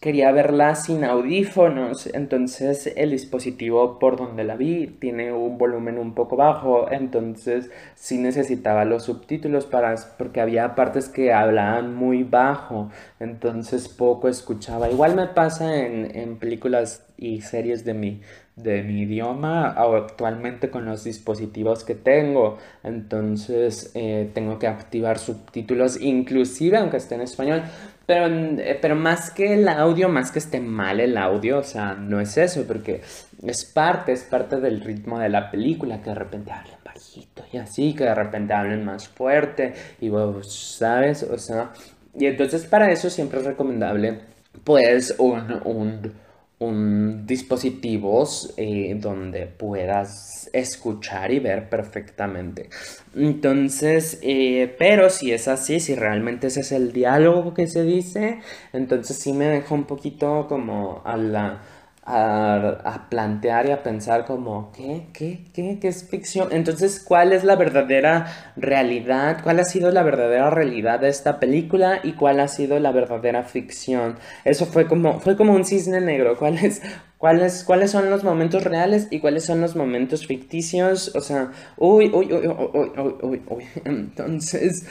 quería 0.00 0.32
verla 0.32 0.74
sin 0.74 1.02
audífonos, 1.04 2.06
entonces 2.08 2.92
el 2.96 3.12
dispositivo 3.12 3.98
por 3.98 4.16
donde 4.16 4.44
la 4.44 4.54
vi 4.54 4.86
tiene 4.86 5.32
un 5.32 5.56
volumen 5.56 5.98
un 5.98 6.14
poco 6.14 6.36
bajo, 6.36 6.90
entonces 6.92 7.70
sí 7.94 8.18
necesitaba 8.18 8.84
los 8.84 9.04
subtítulos 9.04 9.64
para, 9.64 9.94
porque 10.18 10.42
había 10.42 10.74
partes 10.74 11.08
que 11.08 11.32
hablaban 11.32 11.94
muy 11.94 12.22
bajo, 12.22 12.90
entonces 13.18 13.88
poco 13.88 14.28
escuchaba. 14.28 14.90
Igual 14.90 15.16
me 15.16 15.26
pasa 15.28 15.74
en, 15.86 16.14
en 16.14 16.38
películas 16.38 17.06
y 17.16 17.40
series 17.42 17.84
de 17.84 17.94
mi, 17.94 18.20
de 18.56 18.82
mi 18.82 19.02
idioma 19.02 19.70
actualmente 19.70 20.70
con 20.70 20.84
los 20.84 21.04
dispositivos 21.04 21.84
que 21.84 21.94
tengo. 21.94 22.58
Entonces 22.82 23.92
eh, 23.94 24.30
tengo 24.34 24.58
que 24.58 24.66
activar 24.66 25.18
subtítulos 25.18 26.00
inclusive 26.00 26.76
aunque 26.78 26.96
esté 26.98 27.14
en 27.14 27.22
español. 27.22 27.62
Pero, 28.06 28.26
eh, 28.26 28.78
pero 28.80 28.96
más 28.96 29.30
que 29.30 29.54
el 29.54 29.68
audio, 29.68 30.08
más 30.08 30.30
que 30.30 30.38
esté 30.38 30.60
mal 30.60 31.00
el 31.00 31.16
audio, 31.16 31.58
o 31.58 31.62
sea, 31.62 31.94
no 31.94 32.20
es 32.20 32.36
eso, 32.36 32.64
porque 32.66 33.02
es 33.42 33.64
parte, 33.64 34.12
es 34.12 34.24
parte 34.24 34.60
del 34.60 34.80
ritmo 34.80 35.18
de 35.18 35.28
la 35.30 35.50
película, 35.50 36.00
que 36.02 36.10
de 36.10 36.16
repente 36.16 36.52
hablen 36.52 36.76
bajito 36.84 37.44
y 37.52 37.58
así, 37.58 37.94
que 37.94 38.04
de 38.04 38.14
repente 38.14 38.52
hablen 38.52 38.84
más 38.84 39.08
fuerte, 39.08 39.74
y 40.00 40.08
vos, 40.10 40.76
¿sabes? 40.78 41.22
O 41.22 41.38
sea, 41.38 41.72
y 42.14 42.26
entonces 42.26 42.66
para 42.66 42.90
eso 42.92 43.10
siempre 43.10 43.40
es 43.40 43.46
recomendable, 43.46 44.20
pues, 44.64 45.14
un, 45.18 45.60
un 45.64 46.12
un 46.58 47.26
dispositivos 47.26 48.54
eh, 48.56 48.96
donde 48.98 49.46
puedas 49.46 50.48
escuchar 50.52 51.32
y 51.32 51.40
ver 51.40 51.68
perfectamente. 51.68 52.68
Entonces, 53.14 54.18
eh, 54.22 54.74
pero 54.78 55.10
si 55.10 55.32
es 55.32 55.48
así, 55.48 55.80
si 55.80 55.94
realmente 55.94 56.46
ese 56.46 56.60
es 56.60 56.72
el 56.72 56.92
diálogo 56.92 57.54
que 57.54 57.66
se 57.66 57.82
dice, 57.82 58.40
entonces 58.72 59.16
sí 59.18 59.32
me 59.32 59.46
deja 59.46 59.74
un 59.74 59.84
poquito 59.84 60.46
como 60.48 61.02
a 61.04 61.16
la 61.16 61.62
a, 62.06 63.06
plantear 63.08 63.66
y 63.66 63.70
a 63.70 63.82
pensar 63.82 64.26
como, 64.26 64.70
¿qué? 64.72 65.06
¿Qué? 65.12 65.44
¿Qué? 65.52 65.78
¿Qué 65.80 65.88
es 65.88 66.08
ficción? 66.08 66.48
Entonces, 66.52 67.02
¿cuál 67.02 67.32
es 67.32 67.44
la 67.44 67.56
verdadera 67.56 68.52
realidad? 68.56 69.38
¿Cuál 69.42 69.60
ha 69.60 69.64
sido 69.64 69.90
la 69.90 70.02
verdadera 70.02 70.50
realidad 70.50 71.00
de 71.00 71.08
esta 71.08 71.40
película? 71.40 72.00
¿Y 72.02 72.12
cuál 72.12 72.40
ha 72.40 72.48
sido 72.48 72.78
la 72.78 72.92
verdadera 72.92 73.42
ficción? 73.44 74.16
Eso 74.44 74.66
fue 74.66 74.86
como, 74.86 75.20
fue 75.20 75.36
como 75.36 75.54
un 75.54 75.64
cisne 75.64 76.00
negro. 76.00 76.36
¿Cuáles, 76.38 76.82
cuáles, 77.16 77.64
¿Cuáles 77.64 77.90
son 77.90 78.10
los 78.10 78.22
momentos 78.22 78.64
reales 78.64 79.08
y 79.10 79.20
cuáles 79.20 79.44
son 79.44 79.60
los 79.60 79.74
momentos 79.74 80.26
ficticios? 80.26 81.14
O 81.14 81.20
sea, 81.20 81.52
uy, 81.78 82.10
uy, 82.12 82.32
uy, 82.32 82.46
uy, 82.46 82.92
uy, 82.96 83.14
uy, 83.22 83.42
uy. 83.48 83.64
Entonces, 83.84 84.86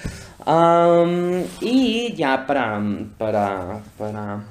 y 1.62 2.14
ya 2.16 2.46
para, 2.48 2.82
para, 3.18 3.82
para 3.98 4.44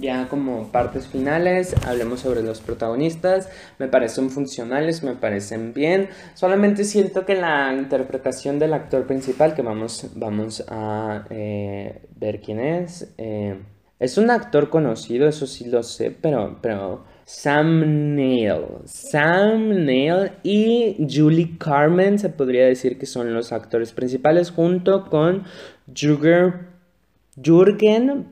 ya 0.00 0.28
como 0.28 0.68
partes 0.68 1.06
finales, 1.06 1.74
hablemos 1.86 2.20
sobre 2.20 2.42
los 2.42 2.60
protagonistas. 2.60 3.48
Me 3.78 3.88
parecen 3.88 4.30
funcionales, 4.30 5.02
me 5.02 5.14
parecen 5.14 5.72
bien. 5.72 6.08
Solamente 6.34 6.84
siento 6.84 7.24
que 7.26 7.34
la 7.34 7.74
interpretación 7.74 8.58
del 8.58 8.74
actor 8.74 9.06
principal, 9.06 9.54
que 9.54 9.62
vamos, 9.62 10.10
vamos 10.14 10.64
a 10.68 11.24
eh, 11.30 12.02
ver 12.16 12.40
quién 12.40 12.60
es, 12.60 13.12
eh, 13.18 13.58
es 13.98 14.16
un 14.16 14.30
actor 14.30 14.70
conocido, 14.70 15.26
eso 15.26 15.46
sí 15.46 15.68
lo 15.68 15.82
sé, 15.82 16.14
pero, 16.20 16.58
pero 16.62 17.04
Sam 17.24 18.14
Neill. 18.14 18.64
Sam 18.84 19.84
Neill 19.84 20.30
y 20.44 21.04
Julie 21.10 21.58
Carmen 21.58 22.18
se 22.18 22.28
podría 22.28 22.66
decir 22.66 22.96
que 22.96 23.06
son 23.06 23.34
los 23.34 23.52
actores 23.52 23.92
principales 23.92 24.52
junto 24.52 25.04
con 25.06 25.44
Jürgen 25.92 26.68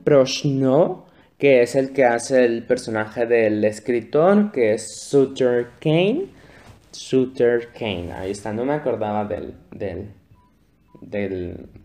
Prochnow 0.05 1.06
que 1.39 1.63
es 1.63 1.75
el 1.75 1.93
que 1.93 2.05
hace 2.05 2.45
el 2.45 2.63
personaje 2.63 3.27
del 3.27 3.65
escritor, 3.65 4.53
que 4.53 4.75
es 4.75 4.91
Sutter 4.91 5.69
Kane. 5.81 6.27
Sutter 6.93 7.69
Kane, 7.79 8.13
ahí 8.13 8.31
está, 8.31 8.53
no 8.53 8.65
me 8.65 8.73
acordaba 8.73 9.25
del, 9.27 9.55
del, 9.71 10.09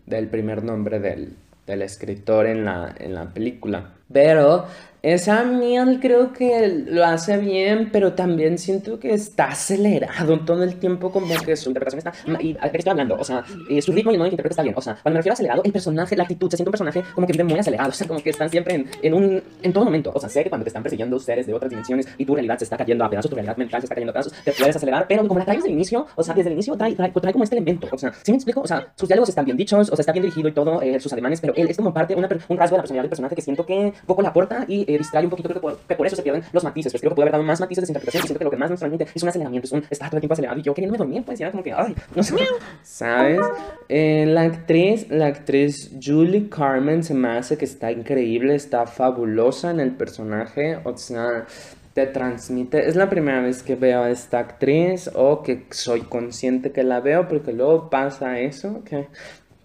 del, 0.06 0.28
primer 0.28 0.64
nombre 0.64 1.00
del, 1.00 1.36
del 1.66 1.82
escritor 1.82 2.46
en 2.46 2.64
la, 2.64 2.94
en 2.98 3.14
la 3.14 3.32
película. 3.32 3.92
Pero 4.10 4.66
esa 5.02 5.42
miel 5.42 5.98
creo 6.00 6.32
que 6.32 6.84
lo 6.86 7.04
hace 7.04 7.36
bien, 7.36 7.90
pero 7.90 8.12
también 8.12 8.56
siento 8.56 9.00
que 9.00 9.12
está 9.12 9.46
acelerado 9.46 10.38
todo 10.40 10.62
el 10.62 10.76
tiempo, 10.76 11.10
como 11.10 11.34
que 11.44 11.56
su 11.56 11.70
interpretación 11.70 11.98
está. 11.98 12.40
¿Y 12.40 12.56
a 12.60 12.70
qué 12.70 12.78
estoy 12.78 12.92
hablando? 12.92 13.16
O 13.16 13.24
sea, 13.24 13.44
su 13.80 13.92
ritmo 13.92 14.12
y 14.12 14.14
el 14.14 14.18
modo 14.18 14.26
en 14.26 14.30
que 14.30 14.34
interpreta 14.34 14.52
está 14.52 14.62
bien. 14.62 14.74
O 14.76 14.80
sea, 14.80 14.94
cuando 15.02 15.14
me 15.14 15.18
refiero 15.18 15.32
a 15.32 15.34
acelerado, 15.34 15.62
el 15.64 15.72
personaje, 15.72 16.16
la 16.16 16.22
actitud, 16.22 16.48
se 16.48 16.56
siente 16.56 16.68
un 16.68 16.72
personaje 16.72 17.02
como 17.14 17.26
que 17.26 17.32
vive 17.32 17.44
muy 17.44 17.58
acelerado. 17.58 17.90
O 17.90 17.92
sea, 17.92 18.06
como 18.06 18.22
que 18.22 18.30
están 18.30 18.48
siempre 18.48 18.76
en, 18.76 18.86
en, 19.02 19.14
un. 19.14 19.42
en 19.62 19.72
todo 19.72 19.84
momento. 19.84 20.12
O 20.14 20.20
sea, 20.20 20.28
sé 20.28 20.44
que 20.44 20.50
cuando 20.50 20.64
te 20.64 20.68
están 20.68 20.84
persiguiendo 20.84 21.18
seres 21.18 21.46
de 21.46 21.54
otras 21.54 21.70
dimensiones 21.70 22.06
y 22.16 22.24
tu 22.24 22.34
realidad 22.34 22.58
se 22.58 22.64
está 22.64 22.76
cayendo 22.76 23.04
a 23.04 23.10
pedazos, 23.10 23.28
tu 23.28 23.34
realidad 23.34 23.56
mental 23.56 23.80
se 23.80 23.86
está 23.86 23.96
cayendo 23.96 24.10
a 24.10 24.14
pedazos, 24.14 24.32
te 24.44 24.52
puedes 24.52 24.76
acelerar, 24.76 25.06
pero 25.08 25.26
como 25.26 25.40
la 25.40 25.44
traes 25.44 25.58
desde 25.58 25.70
el 25.70 25.74
inicio, 25.74 26.06
o 26.14 26.22
sea, 26.22 26.32
desde 26.34 26.50
el 26.50 26.54
inicio 26.54 26.76
trae, 26.76 26.94
trae, 26.94 27.10
trae 27.10 27.32
como 27.32 27.42
este 27.42 27.56
elemento. 27.56 27.88
O 27.90 27.98
sea, 27.98 28.12
¿sí 28.22 28.30
me 28.30 28.36
explico? 28.36 28.60
O 28.60 28.66
sea, 28.68 28.92
sus 28.94 29.08
diálogos 29.08 29.28
están 29.28 29.44
bien 29.44 29.56
dichos, 29.56 29.90
o 29.90 29.96
sea, 29.96 30.02
está 30.02 30.12
bien 30.12 30.22
dirigido 30.22 30.48
y 30.48 30.52
todo, 30.52 30.80
eh, 30.80 31.00
sus 31.00 31.12
ademanes, 31.12 31.40
pero 31.40 31.54
él 31.56 31.68
es 31.68 31.76
como 31.76 31.92
parte, 31.92 32.14
una, 32.14 32.28
un 32.48 32.56
rasgo 32.56 32.76
de 32.76 32.78
la 32.78 32.82
personalidad 32.82 33.02
del 33.02 33.10
personaje 33.10 33.34
que 33.34 33.42
siento 33.42 33.66
que 33.66 33.92
poco 34.06 34.22
la 34.22 34.28
aporta 34.28 34.64
y 34.68 34.91
eh, 34.94 34.98
distrae 34.98 35.24
un 35.24 35.30
poquito, 35.30 35.48
creo 35.48 35.60
que 35.60 35.78
que 35.88 35.94
por 35.94 36.06
eso 36.06 36.16
se 36.16 36.22
pierden 36.22 36.42
los 36.52 36.64
matices. 36.64 36.92
Pues 36.92 37.00
creo 37.00 37.10
que 37.10 37.16
puede 37.16 37.24
haber 37.24 37.32
dado 37.32 37.44
más 37.44 37.60
matices 37.60 37.84
de 37.84 37.90
interpretación. 37.90 38.24
Y 38.24 38.26
siento 38.26 38.38
que 38.38 38.44
lo 38.44 38.50
que 38.50 38.56
más 38.56 38.70
nos 38.70 38.78
transmite 38.78 39.06
es 39.14 39.22
un 39.22 39.28
aceleramiento, 39.28 39.66
es 39.66 39.72
un 39.72 39.84
estar 39.90 40.08
todo 40.08 40.18
el 40.18 40.20
tiempo 40.20 40.34
acelerado. 40.34 40.58
Y 40.58 40.62
yo 40.62 40.74
queriéndome 40.74 40.98
dormir, 40.98 41.22
pues, 41.24 41.38
ya 41.38 41.50
como 41.50 41.62
que, 41.62 41.72
ay, 41.72 41.94
no 42.14 42.22
sé. 42.22 42.34
¿Sabes? 42.82 43.40
Eh, 43.88 44.26
la 44.26 44.42
actriz, 44.42 45.06
la 45.10 45.26
actriz 45.26 45.90
Julie 46.02 46.48
Carmen 46.48 47.02
se 47.02 47.14
me 47.14 47.28
hace 47.28 47.56
que 47.56 47.64
está 47.64 47.90
increíble, 47.90 48.54
está 48.54 48.86
fabulosa 48.86 49.70
en 49.70 49.80
el 49.80 49.92
personaje. 49.92 50.78
O 50.84 50.96
sea, 50.96 51.46
te 51.94 52.06
transmite. 52.06 52.86
Es 52.88 52.96
la 52.96 53.08
primera 53.08 53.40
vez 53.40 53.62
que 53.62 53.74
veo 53.74 54.02
a 54.02 54.10
esta 54.10 54.38
actriz 54.38 55.10
o 55.14 55.42
que 55.42 55.66
soy 55.70 56.02
consciente 56.02 56.72
que 56.72 56.82
la 56.82 57.00
veo, 57.00 57.28
porque 57.28 57.52
luego 57.52 57.90
pasa 57.90 58.38
eso, 58.38 58.82
que, 58.84 59.08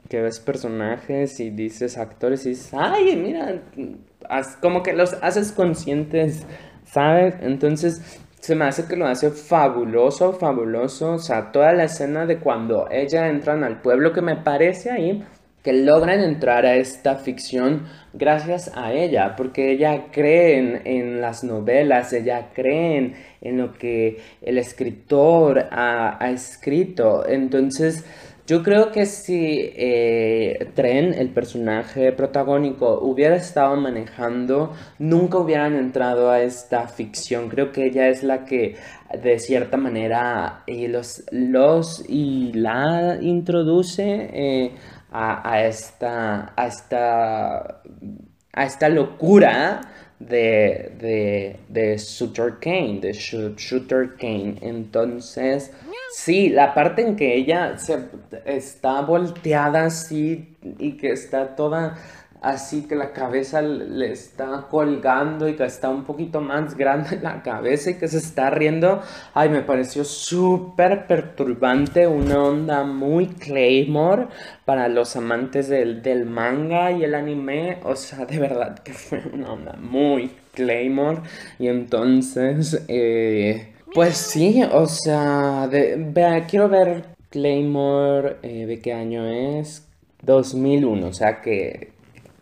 que 0.09 0.21
ves 0.21 0.39
personajes 0.39 1.39
y 1.39 1.49
dices 1.49 1.97
actores 1.97 2.45
y 2.45 2.49
dices, 2.49 2.73
ay, 2.73 3.15
mira, 3.15 3.61
como 4.61 4.83
que 4.83 4.93
los 4.93 5.13
haces 5.21 5.51
conscientes, 5.51 6.45
¿sabes? 6.85 7.35
Entonces 7.41 8.21
se 8.39 8.55
me 8.55 8.65
hace 8.65 8.85
que 8.85 8.95
lo 8.95 9.07
hace 9.07 9.31
fabuloso, 9.31 10.33
fabuloso. 10.33 11.13
O 11.13 11.19
sea, 11.19 11.51
toda 11.51 11.73
la 11.73 11.85
escena 11.85 12.25
de 12.25 12.39
cuando 12.39 12.87
ella 12.91 13.27
entran 13.27 13.63
al 13.63 13.81
pueblo 13.81 14.13
que 14.13 14.21
me 14.21 14.37
parece 14.37 14.91
ahí 14.91 15.23
que 15.63 15.73
logran 15.73 16.21
entrar 16.21 16.65
a 16.65 16.75
esta 16.75 17.17
ficción 17.17 17.87
gracias 18.13 18.71
a 18.73 18.93
ella, 18.93 19.35
porque 19.35 19.71
ella 19.71 20.05
cree 20.13 20.79
en, 20.85 21.19
las 21.19 21.43
novelas, 21.43 22.13
ella 22.13 22.51
cree 22.53 23.13
en, 23.41 23.57
lo 23.57 23.73
que 23.73 24.17
el 24.41 24.57
escritor 24.59 25.67
ha, 25.69 26.23
ha 26.23 26.31
escrito. 26.31 27.27
Entonces, 27.27 28.05
yo 28.47 28.63
creo 28.63 28.93
que 28.93 29.05
si 29.05 29.73
eh, 29.75 30.71
Tren, 30.73 31.13
el 31.13 31.29
personaje 31.31 32.13
protagónico, 32.13 33.01
hubiera 33.01 33.35
estado 33.35 33.75
manejando, 33.75 34.73
nunca 34.99 35.37
hubieran 35.37 35.75
entrado 35.75 36.31
a 36.31 36.41
esta 36.41 36.87
ficción. 36.87 37.49
Creo 37.49 37.73
que 37.73 37.87
ella 37.87 38.07
es 38.07 38.23
la 38.23 38.45
que 38.45 38.77
de 39.21 39.39
cierta 39.39 39.75
manera 39.75 40.63
los, 40.65 41.25
los 41.31 42.05
y 42.07 42.53
la 42.53 43.17
introduce 43.21 44.29
eh, 44.33 44.71
a, 45.11 45.61
esta, 45.63 46.53
a, 46.55 46.67
esta, 46.67 47.81
a 48.53 48.63
esta 48.63 48.87
locura 48.87 49.81
de, 50.19 50.91
de, 50.99 51.59
de 51.69 51.97
Shooter 51.97 52.59
Kane, 52.59 52.99
de 53.01 53.13
Shooter 53.13 54.15
Kane. 54.17 54.55
Entonces, 54.61 55.71
sí, 56.15 56.49
la 56.49 56.73
parte 56.73 57.01
en 57.01 57.15
que 57.15 57.35
ella 57.35 57.77
se 57.77 58.05
está 58.45 59.01
volteada 59.01 59.85
así 59.85 60.55
y 60.79 60.93
que 60.93 61.11
está 61.11 61.55
toda 61.55 61.97
así 62.41 62.87
que 62.87 62.95
la 62.95 63.11
cabeza 63.11 63.61
le 63.61 64.11
está 64.11 64.67
colgando 64.69 65.47
y 65.47 65.55
que 65.55 65.65
está 65.65 65.89
un 65.89 66.03
poquito 66.03 66.41
más 66.41 66.75
grande 66.75 67.19
la 67.21 67.41
cabeza 67.43 67.91
y 67.91 67.93
que 67.95 68.07
se 68.07 68.17
está 68.17 68.49
riendo. 68.49 69.01
Ay, 69.33 69.49
me 69.49 69.61
pareció 69.61 70.03
súper 70.03 71.07
perturbante, 71.07 72.07
una 72.07 72.41
onda 72.43 72.83
muy 72.83 73.27
Claymore 73.27 74.27
para 74.65 74.87
los 74.87 75.15
amantes 75.15 75.67
del, 75.69 76.01
del, 76.01 76.25
manga 76.25 76.91
y 76.91 77.03
el 77.03 77.15
anime. 77.15 77.79
O 77.83 77.95
sea, 77.95 78.25
de 78.25 78.39
verdad 78.39 78.79
que 78.79 78.93
fue 78.93 79.23
una 79.33 79.53
onda 79.53 79.73
muy 79.79 80.31
Claymore. 80.53 81.21
Y 81.59 81.67
entonces, 81.67 82.83
eh, 82.87 83.73
pues 83.93 84.17
sí, 84.17 84.61
o 84.63 84.85
sea, 84.87 85.67
de, 85.67 86.45
quiero 86.49 86.69
ver 86.69 87.05
Claymore, 87.29 88.37
eh, 88.43 88.65
¿de 88.65 88.79
qué 88.79 88.93
año 88.93 89.27
es? 89.27 89.87
2001, 90.23 91.07
o 91.07 91.13
sea 91.13 91.41
que 91.41 91.96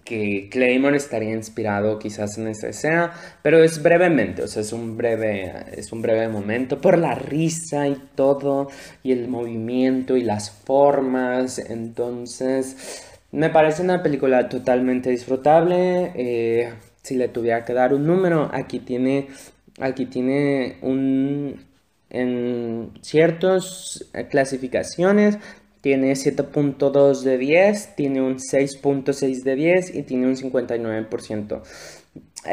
que 0.06 0.50
Claymore 0.52 0.96
estaría 0.96 1.32
inspirado 1.32 1.98
quizás 1.98 2.38
en 2.38 2.48
esa 2.48 2.70
escena, 2.70 3.12
pero 3.42 3.64
es 3.64 3.82
brevemente, 3.82 4.44
o 4.44 4.48
sea, 4.48 4.62
es 4.62 4.72
un 4.72 4.96
breve, 4.96 5.52
es 5.76 5.92
un 5.92 6.04
breve 6.04 6.30
momento 6.30 6.80
por 6.80 6.98
la 6.98 7.16
risa 7.16 7.88
y 7.88 7.98
todo, 8.14 8.70
y 9.04 9.12
el 9.12 9.28
movimiento 9.28 10.16
y 10.16 10.24
las 10.24 10.52
formas, 10.52 11.58
entonces 11.58 13.04
me 13.32 13.50
parece 13.50 13.82
una 13.82 14.04
película 14.04 14.48
totalmente 14.48 15.10
disfrutable, 15.10 16.12
eh, 16.16 16.74
si 17.02 17.16
le 17.16 17.28
tuviera 17.28 17.66
que 17.66 17.74
dar 17.74 17.94
un 17.94 18.06
número, 18.06 18.50
aquí 18.54 18.80
tiene, 18.80 19.30
aquí 19.80 20.06
tiene 20.06 20.78
un, 20.84 21.66
en 22.12 22.92
ciertas 23.02 24.06
clasificaciones 24.30 25.40
tiene 25.86 26.14
7.2 26.14 27.22
de 27.22 27.38
10, 27.38 27.96
tiene 27.96 28.20
un 28.20 28.38
6.6 28.38 29.44
de 29.44 29.56
10 29.56 29.94
y 29.94 30.02
tiene 30.02 30.26
un 30.26 30.36
59%. 30.36 31.62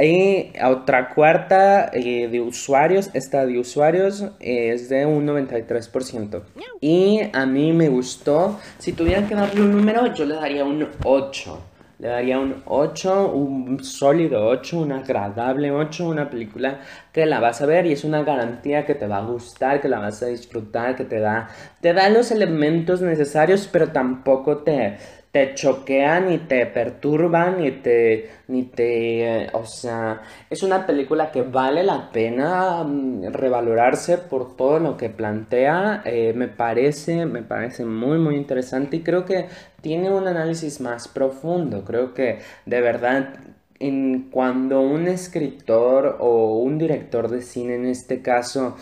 Y 0.02 0.52
otra 0.62 1.14
cuarta 1.14 1.90
eh, 1.94 2.28
de 2.28 2.40
usuarios, 2.42 3.08
esta 3.14 3.46
de 3.46 3.58
usuarios 3.58 4.26
es 4.38 4.90
de 4.90 5.06
un 5.06 5.26
93%. 5.26 6.42
Y 6.82 7.20
a 7.32 7.46
mí 7.46 7.72
me 7.72 7.88
gustó, 7.88 8.60
si 8.78 8.92
tuviera 8.92 9.26
que 9.26 9.34
darle 9.34 9.62
un 9.62 9.72
número, 9.72 10.12
yo 10.12 10.26
le 10.26 10.34
daría 10.34 10.66
un 10.66 10.86
8. 11.02 11.58
Le 12.02 12.08
daría 12.08 12.40
un 12.40 12.64
8, 12.66 13.32
un 13.32 13.84
sólido 13.84 14.48
8, 14.48 14.80
un 14.80 14.90
agradable 14.90 15.70
8, 15.70 16.08
una 16.08 16.28
película 16.28 16.80
que 17.12 17.26
la 17.26 17.38
vas 17.38 17.62
a 17.62 17.66
ver 17.66 17.86
y 17.86 17.92
es 17.92 18.02
una 18.02 18.24
garantía 18.24 18.84
que 18.84 18.96
te 18.96 19.06
va 19.06 19.18
a 19.18 19.24
gustar, 19.24 19.80
que 19.80 19.88
la 19.88 20.00
vas 20.00 20.20
a 20.20 20.26
disfrutar, 20.26 20.96
que 20.96 21.04
te 21.04 21.20
da, 21.20 21.48
te 21.80 21.92
da 21.92 22.08
los 22.08 22.32
elementos 22.32 23.02
necesarios, 23.02 23.68
pero 23.70 23.92
tampoco 23.92 24.64
te, 24.64 24.98
te 25.32 25.54
choquean 25.54 26.28
ni 26.28 26.38
te 26.38 26.66
perturban 26.66 27.60
ni 27.60 27.70
te 27.70 28.30
ni 28.48 28.64
te 28.64 29.48
o 29.54 29.64
sea 29.64 30.22
es 30.50 30.62
una 30.62 30.86
película 30.86 31.32
que 31.32 31.42
vale 31.42 31.82
la 31.82 32.10
pena 32.12 32.84
mm, 32.84 33.32
revalorarse 33.32 34.18
por 34.18 34.56
todo 34.56 34.78
lo 34.78 34.96
que 34.96 35.08
plantea 35.08 36.02
eh, 36.04 36.34
me 36.36 36.48
parece 36.48 37.26
me 37.26 37.42
parece 37.42 37.84
muy 37.84 38.18
muy 38.18 38.36
interesante 38.36 38.98
y 38.98 39.02
creo 39.02 39.24
que 39.24 39.46
tiene 39.82 40.10
un 40.10 40.26
análisis 40.26 40.80
más 40.80 41.08
profundo. 41.08 41.84
Creo 41.84 42.14
que 42.14 42.38
de 42.64 42.80
verdad 42.80 43.34
en 43.78 44.30
cuando 44.30 44.80
un 44.80 45.08
escritor 45.08 46.16
o 46.20 46.58
un 46.58 46.78
director 46.78 47.28
de 47.28 47.42
cine 47.42 47.74
en 47.74 47.86
este 47.86 48.22
caso 48.22 48.76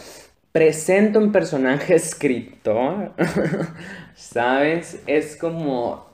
presenta 0.52 1.18
un 1.18 1.32
personaje 1.32 1.94
escritor 1.96 3.12
sabes 4.14 5.00
es 5.06 5.36
como 5.36 6.09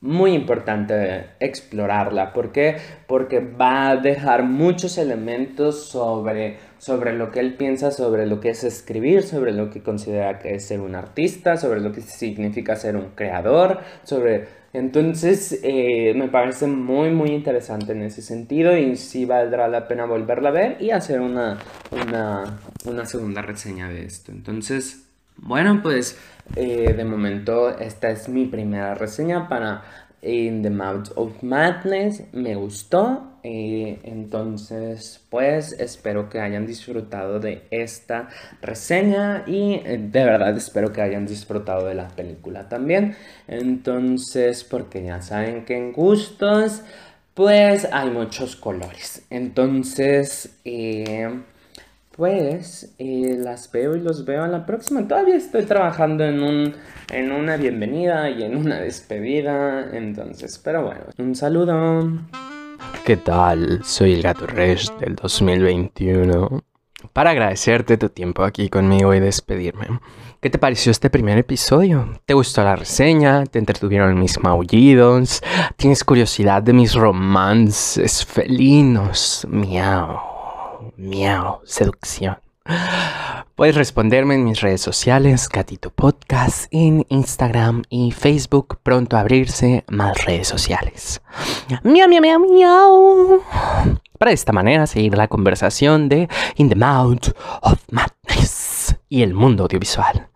muy 0.00 0.32
importante 0.32 1.26
explorarla. 1.40 2.32
¿Por 2.32 2.52
qué? 2.52 2.76
Porque 3.06 3.40
va 3.40 3.90
a 3.90 3.96
dejar 3.96 4.44
muchos 4.44 4.96
elementos 4.96 5.88
sobre, 5.88 6.58
sobre 6.78 7.12
lo 7.12 7.30
que 7.30 7.40
él 7.40 7.54
piensa, 7.54 7.90
sobre 7.90 8.26
lo 8.26 8.40
que 8.40 8.50
es 8.50 8.64
escribir, 8.64 9.22
sobre 9.22 9.52
lo 9.52 9.70
que 9.70 9.82
considera 9.82 10.38
que 10.38 10.54
es 10.54 10.66
ser 10.66 10.80
un 10.80 10.94
artista, 10.94 11.56
sobre 11.56 11.80
lo 11.80 11.92
que 11.92 12.00
significa 12.00 12.76
ser 12.76 12.96
un 12.96 13.10
creador, 13.14 13.80
sobre... 14.02 14.60
Entonces 14.72 15.58
eh, 15.64 16.14
me 16.14 16.28
parece 16.28 16.68
muy 16.68 17.10
muy 17.10 17.30
interesante 17.30 17.90
en 17.90 18.02
ese 18.02 18.22
sentido 18.22 18.76
y 18.76 18.94
sí 18.94 19.24
valdrá 19.24 19.66
la 19.66 19.88
pena 19.88 20.04
volverla 20.04 20.50
a 20.50 20.52
ver 20.52 20.76
y 20.78 20.92
hacer 20.92 21.20
una, 21.20 21.58
una, 21.90 22.60
una 22.84 23.04
segunda 23.04 23.42
reseña 23.42 23.88
de 23.88 24.04
esto. 24.04 24.30
Entonces, 24.30 25.09
bueno, 25.42 25.80
pues 25.82 26.18
eh, 26.56 26.94
de 26.94 27.04
momento 27.04 27.70
esta 27.78 28.10
es 28.10 28.28
mi 28.28 28.46
primera 28.46 28.94
reseña 28.94 29.48
para 29.48 29.82
In 30.22 30.62
the 30.62 30.70
Mouth 30.70 31.12
of 31.16 31.42
Madness. 31.42 32.22
Me 32.32 32.54
gustó. 32.54 33.26
Eh, 33.42 34.00
entonces, 34.02 35.24
pues 35.30 35.72
espero 35.72 36.28
que 36.28 36.40
hayan 36.40 36.66
disfrutado 36.66 37.40
de 37.40 37.62
esta 37.70 38.28
reseña 38.60 39.44
y 39.46 39.80
eh, 39.84 39.98
de 39.98 40.24
verdad 40.24 40.54
espero 40.56 40.92
que 40.92 41.00
hayan 41.00 41.26
disfrutado 41.26 41.86
de 41.86 41.94
la 41.94 42.08
película 42.08 42.68
también. 42.68 43.16
Entonces, 43.48 44.62
porque 44.64 45.02
ya 45.02 45.22
saben 45.22 45.64
que 45.64 45.76
en 45.76 45.92
gustos, 45.92 46.82
pues 47.32 47.88
hay 47.90 48.10
muchos 48.10 48.56
colores. 48.56 49.24
Entonces, 49.30 50.60
pues 52.16 52.94
eh, 52.98 53.36
las 53.38 53.70
veo 53.70 53.96
y 53.96 54.00
los 54.00 54.24
veo 54.24 54.42
a 54.42 54.48
la 54.48 54.66
próxima. 54.66 55.06
Todavía 55.06 55.36
estoy 55.36 55.64
trabajando 55.64 56.24
en, 56.24 56.42
un, 56.42 56.74
en 57.12 57.32
una 57.32 57.56
bienvenida 57.56 58.28
y 58.30 58.42
en 58.42 58.56
una 58.56 58.80
despedida. 58.80 59.90
Entonces, 59.92 60.60
pero 60.62 60.84
bueno, 60.84 61.02
un 61.18 61.34
saludo. 61.34 62.10
¿Qué 63.04 63.16
tal? 63.16 63.80
Soy 63.84 64.14
el 64.14 64.22
Gato 64.22 64.46
Resh 64.46 64.90
del 64.98 65.16
2021. 65.16 66.62
Para 67.12 67.30
agradecerte 67.30 67.96
tu 67.96 68.10
tiempo 68.10 68.44
aquí 68.44 68.68
conmigo 68.68 69.14
y 69.14 69.20
despedirme. 69.20 69.86
¿Qué 70.40 70.50
te 70.50 70.58
pareció 70.58 70.90
este 70.92 71.10
primer 71.10 71.38
episodio? 71.38 72.20
¿Te 72.26 72.34
gustó 72.34 72.62
la 72.62 72.76
reseña? 72.76 73.44
¿Te 73.46 73.58
entretuvieron 73.58 74.18
mis 74.18 74.38
maullidos? 74.42 75.42
¿Tienes 75.76 76.04
curiosidad 76.04 76.62
de 76.62 76.72
mis 76.72 76.94
romances 76.94 78.24
felinos? 78.24 79.46
Miau 79.50 80.29
miau, 81.00 81.60
seducción. 81.64 82.38
Puedes 83.54 83.74
responderme 83.74 84.34
en 84.34 84.44
mis 84.44 84.60
redes 84.60 84.80
sociales, 84.80 85.48
Gatito 85.48 85.90
Podcast, 85.90 86.66
en 86.70 87.04
Instagram 87.08 87.82
y 87.88 88.12
Facebook. 88.12 88.78
Pronto 88.82 89.16
a 89.16 89.20
abrirse 89.20 89.84
más 89.88 90.24
redes 90.24 90.48
sociales. 90.48 91.20
Miau, 91.82 92.08
miau, 92.08 92.22
miau, 92.22 92.38
miau. 92.38 93.42
Para 94.18 94.30
de 94.30 94.34
esta 94.34 94.52
manera 94.52 94.86
seguir 94.86 95.16
la 95.16 95.28
conversación 95.28 96.08
de 96.08 96.28
In 96.56 96.68
the 96.68 96.76
Mouth 96.76 97.28
of 97.62 97.80
Madness 97.90 98.96
y 99.08 99.22
el 99.22 99.34
mundo 99.34 99.64
audiovisual. 99.64 100.29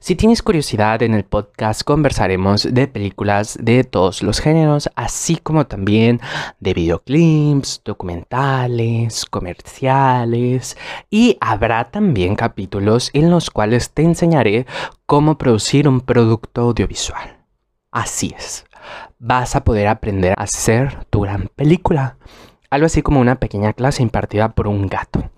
Si 0.00 0.16
tienes 0.16 0.42
curiosidad 0.42 1.02
en 1.02 1.14
el 1.14 1.24
podcast 1.24 1.82
conversaremos 1.82 2.68
de 2.70 2.88
películas 2.88 3.58
de 3.60 3.84
todos 3.84 4.22
los 4.22 4.40
géneros, 4.40 4.90
así 4.96 5.36
como 5.36 5.66
también 5.66 6.20
de 6.60 6.74
videoclips, 6.74 7.82
documentales, 7.84 9.24
comerciales 9.26 10.76
y 11.10 11.38
habrá 11.40 11.90
también 11.90 12.36
capítulos 12.36 13.10
en 13.12 13.30
los 13.30 13.50
cuales 13.50 13.90
te 13.90 14.02
enseñaré 14.02 14.66
cómo 15.06 15.38
producir 15.38 15.88
un 15.88 16.00
producto 16.00 16.62
audiovisual. 16.62 17.38
Así 17.90 18.34
es, 18.36 18.64
vas 19.18 19.56
a 19.56 19.64
poder 19.64 19.88
aprender 19.88 20.34
a 20.36 20.42
hacer 20.42 21.04
tu 21.10 21.20
gran 21.20 21.48
película. 21.54 22.16
Algo 22.70 22.86
así 22.86 23.02
como 23.02 23.20
una 23.20 23.36
pequeña 23.36 23.72
clase 23.72 24.02
impartida 24.02 24.50
por 24.50 24.66
un 24.66 24.88
gato. 24.88 25.30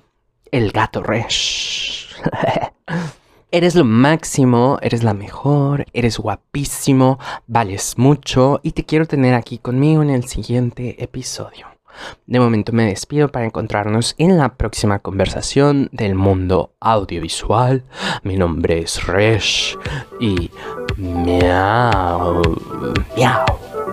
El 0.51 0.73
gato 0.73 1.03
Resh. 1.03 2.17
Eres 3.53 3.77
lo 3.77 3.85
máximo, 3.85 4.79
eres 4.83 5.05
la 5.05 5.15
mejor, 5.15 5.87
eres 5.93 6.19
guapísimo, 6.19 7.21
vales 7.47 7.97
mucho 7.97 8.59
y 8.65 8.73
te 8.73 8.85
quiero 8.85 9.07
tener 9.07 9.35
aquí 9.35 9.59
conmigo 9.59 10.03
en 10.03 10.11
el 10.11 10.25
siguiente 10.25 11.03
episodio. 11.03 11.69
De 12.27 12.41
momento 12.41 12.73
me 12.73 12.87
despido 12.87 13.29
para 13.29 13.47
encontrarnos 13.47 14.17
en 14.19 14.37
la 14.37 14.57
próxima 14.57 14.99
conversación 14.99 15.89
del 15.93 16.17
mundo 16.17 16.73
audiovisual. 16.81 17.85
Mi 18.25 18.37
nombre 18.37 18.81
es 18.81 19.07
Resh 19.07 19.79
y 20.19 20.51
miau, 20.97 22.43
miau. 23.17 23.86